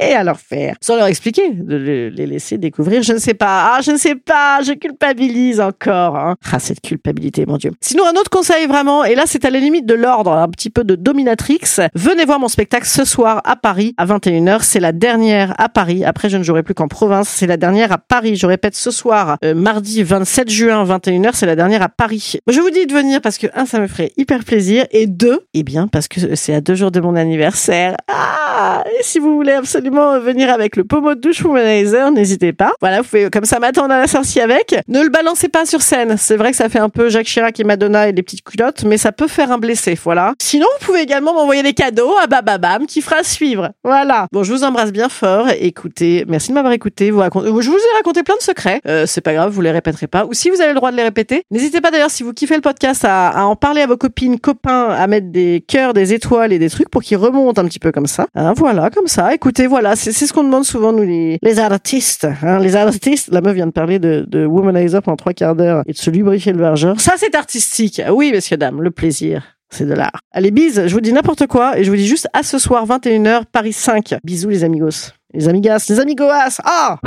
À 0.00 0.24
leur 0.24 0.38
faire 0.38 0.74
Sans 0.80 0.96
leur 0.96 1.06
expliquer, 1.06 1.50
de 1.50 1.76
les 1.76 2.26
laisser 2.26 2.58
découvrir. 2.58 3.02
Je 3.02 3.12
ne 3.12 3.18
sais 3.18 3.34
pas. 3.34 3.76
Ah, 3.76 3.80
je 3.80 3.92
ne 3.92 3.96
sais 3.96 4.16
pas. 4.16 4.60
Je 4.60 4.72
culpabilise 4.72 5.60
encore. 5.60 6.16
Hein. 6.16 6.36
Ah, 6.50 6.58
cette 6.58 6.80
culpabilité, 6.80 7.46
mon 7.46 7.56
Dieu. 7.56 7.70
Sinon, 7.80 8.04
un 8.06 8.18
autre 8.18 8.28
conseil 8.28 8.66
vraiment, 8.72 9.04
et 9.04 9.14
là, 9.14 9.24
c'est 9.26 9.44
à 9.44 9.50
la 9.50 9.58
limite 9.58 9.84
de 9.84 9.94
l'ordre, 9.94 10.32
un 10.32 10.48
petit 10.48 10.70
peu 10.70 10.82
de 10.82 10.94
dominatrix. 10.94 11.60
Venez 11.94 12.24
voir 12.24 12.40
mon 12.40 12.48
spectacle 12.48 12.86
ce 12.86 13.04
soir 13.04 13.42
à 13.44 13.54
Paris 13.54 13.94
à 13.98 14.06
21h. 14.06 14.62
C'est 14.62 14.80
la 14.80 14.92
dernière 14.92 15.54
à 15.58 15.68
Paris. 15.68 16.04
Après, 16.04 16.30
je 16.30 16.38
ne 16.38 16.42
jouerai 16.42 16.62
plus 16.62 16.74
qu'en 16.74 16.88
province. 16.88 17.28
C'est 17.28 17.46
la 17.46 17.58
dernière 17.58 17.92
à 17.92 17.98
Paris. 17.98 18.36
Je 18.36 18.46
répète 18.46 18.74
ce 18.74 18.90
soir, 18.90 19.36
euh, 19.44 19.54
mardi 19.54 20.02
27 20.02 20.48
juin, 20.48 20.84
21h. 20.84 21.30
C'est 21.34 21.46
la 21.46 21.56
dernière 21.56 21.82
à 21.82 21.90
Paris. 21.90 22.38
Je 22.48 22.60
vous 22.60 22.70
dis 22.70 22.86
de 22.86 22.94
venir 22.94 23.20
parce 23.20 23.36
que, 23.36 23.46
un, 23.54 23.66
ça 23.66 23.78
me 23.78 23.86
ferait 23.86 24.12
hyper 24.16 24.42
plaisir. 24.42 24.86
Et 24.90 25.06
deux, 25.06 25.40
eh 25.52 25.62
bien, 25.62 25.86
parce 25.86 26.08
que 26.08 26.34
c'est 26.34 26.54
à 26.54 26.62
deux 26.62 26.74
jours 26.74 26.90
de 26.90 27.00
mon 27.00 27.14
anniversaire. 27.14 27.96
Ah! 28.08 28.51
Et 28.86 29.02
si 29.02 29.18
vous 29.18 29.34
voulez 29.34 29.52
absolument 29.52 30.18
venir 30.18 30.50
avec 30.50 30.76
le 30.76 30.84
pommeau 30.84 31.14
de 31.14 31.20
douche 31.20 31.42
Womanizer, 31.44 32.10
n'hésitez 32.10 32.52
pas. 32.52 32.72
Voilà, 32.80 33.02
vous 33.02 33.08
pouvez 33.08 33.30
comme 33.30 33.44
ça 33.44 33.58
m'attendre 33.58 33.92
à 33.94 33.98
la 33.98 34.06
sortie 34.06 34.40
avec. 34.40 34.74
Ne 34.88 35.02
le 35.02 35.08
balancez 35.08 35.48
pas 35.48 35.64
sur 35.64 35.82
scène. 35.82 36.16
C'est 36.16 36.36
vrai 36.36 36.50
que 36.50 36.56
ça 36.56 36.68
fait 36.68 36.78
un 36.78 36.88
peu 36.88 37.08
Jacques 37.08 37.26
Chirac 37.26 37.58
et 37.58 37.64
Madonna 37.64 38.08
et 38.08 38.12
des 38.12 38.22
petites 38.22 38.44
culottes, 38.44 38.84
mais 38.84 38.96
ça 38.96 39.12
peut 39.12 39.28
faire 39.28 39.50
un 39.52 39.58
blessé. 39.58 39.98
Voilà. 40.02 40.34
Sinon, 40.40 40.66
vous 40.78 40.86
pouvez 40.86 41.00
également 41.00 41.34
m'envoyer 41.34 41.62
des 41.62 41.72
cadeaux 41.72 42.14
à 42.22 42.26
Bababam 42.26 42.86
qui 42.86 43.00
fera 43.00 43.22
suivre. 43.22 43.70
Voilà. 43.84 44.26
Bon, 44.32 44.42
je 44.42 44.52
vous 44.52 44.64
embrasse 44.64 44.92
bien 44.92 45.08
fort. 45.08 45.48
Écoutez, 45.58 46.24
merci 46.28 46.50
de 46.50 46.54
m'avoir 46.54 46.72
écouté. 46.72 47.10
Vous. 47.10 47.22
Je 47.22 47.70
vous 47.70 47.76
ai 47.76 47.96
raconté 47.96 48.22
plein 48.22 48.36
de 48.36 48.42
secrets. 48.42 48.80
Euh, 48.86 49.06
c'est 49.06 49.20
pas 49.20 49.34
grave, 49.34 49.52
vous 49.52 49.60
les 49.60 49.70
répéterez 49.70 50.06
pas. 50.06 50.24
Ou 50.26 50.34
si 50.34 50.50
vous 50.50 50.60
avez 50.60 50.70
le 50.70 50.76
droit 50.76 50.90
de 50.90 50.96
les 50.96 51.02
répéter, 51.02 51.44
n'hésitez 51.50 51.80
pas 51.80 51.90
d'ailleurs 51.90 52.10
si 52.10 52.22
vous 52.22 52.32
kiffez 52.32 52.54
le 52.54 52.60
podcast 52.60 53.04
à, 53.04 53.28
à, 53.28 53.44
en 53.44 53.56
parler 53.56 53.82
à 53.82 53.86
vos 53.86 53.96
copines, 53.96 54.38
copains, 54.38 54.90
à 54.90 55.06
mettre 55.06 55.30
des 55.30 55.64
cœurs, 55.66 55.94
des 55.94 56.12
étoiles 56.12 56.52
et 56.52 56.58
des 56.58 56.70
trucs 56.70 56.88
pour 56.88 57.02
qu'ils 57.02 57.16
remontent 57.16 57.60
un 57.60 57.66
petit 57.66 57.78
peu 57.78 57.92
comme 57.92 58.06
ça. 58.06 58.26
Hein, 58.42 58.54
voilà, 58.56 58.90
comme 58.90 59.06
ça. 59.06 59.32
Écoutez, 59.32 59.68
voilà, 59.68 59.94
c'est 59.94 60.12
ce 60.12 60.32
qu'on 60.32 60.42
demande 60.42 60.64
souvent 60.64 60.92
nous 60.92 61.04
les, 61.04 61.38
les 61.40 61.58
artistes. 61.60 62.26
Hein, 62.42 62.58
les 62.58 62.74
artistes. 62.74 63.28
La 63.30 63.40
meuf 63.40 63.54
vient 63.54 63.68
de 63.68 63.72
parler 63.72 64.00
de, 64.00 64.24
de 64.26 64.44
womanizer 64.44 65.00
pendant 65.00 65.16
trois 65.16 65.32
quarts 65.32 65.54
d'heure 65.54 65.82
et 65.86 65.92
de 65.92 65.96
se 65.96 66.10
lubrifier 66.10 66.52
le 66.52 66.58
vergeur. 66.58 67.00
Ça, 67.00 67.12
c'est 67.16 67.34
artistique. 67.36 68.02
Oui, 68.10 68.32
messieurs 68.32 68.56
dames, 68.56 68.82
le 68.82 68.90
plaisir. 68.90 69.44
C'est 69.70 69.86
de 69.86 69.94
l'art. 69.94 70.20
Allez, 70.32 70.50
bise, 70.50 70.86
je 70.86 70.92
vous 70.92 71.00
dis 71.00 71.12
n'importe 71.12 71.46
quoi 71.46 71.78
et 71.78 71.84
je 71.84 71.90
vous 71.90 71.96
dis 71.96 72.06
juste 72.06 72.28
à 72.32 72.42
ce 72.42 72.58
soir, 72.58 72.84
21h, 72.86 73.44
Paris 73.50 73.72
5. 73.72 74.16
Bisous 74.24 74.50
les 74.50 74.64
amigos. 74.64 75.12
Les 75.32 75.48
amigas, 75.48 75.86
les 75.88 76.00
amigoas. 76.00 76.60
Ah! 76.64 76.98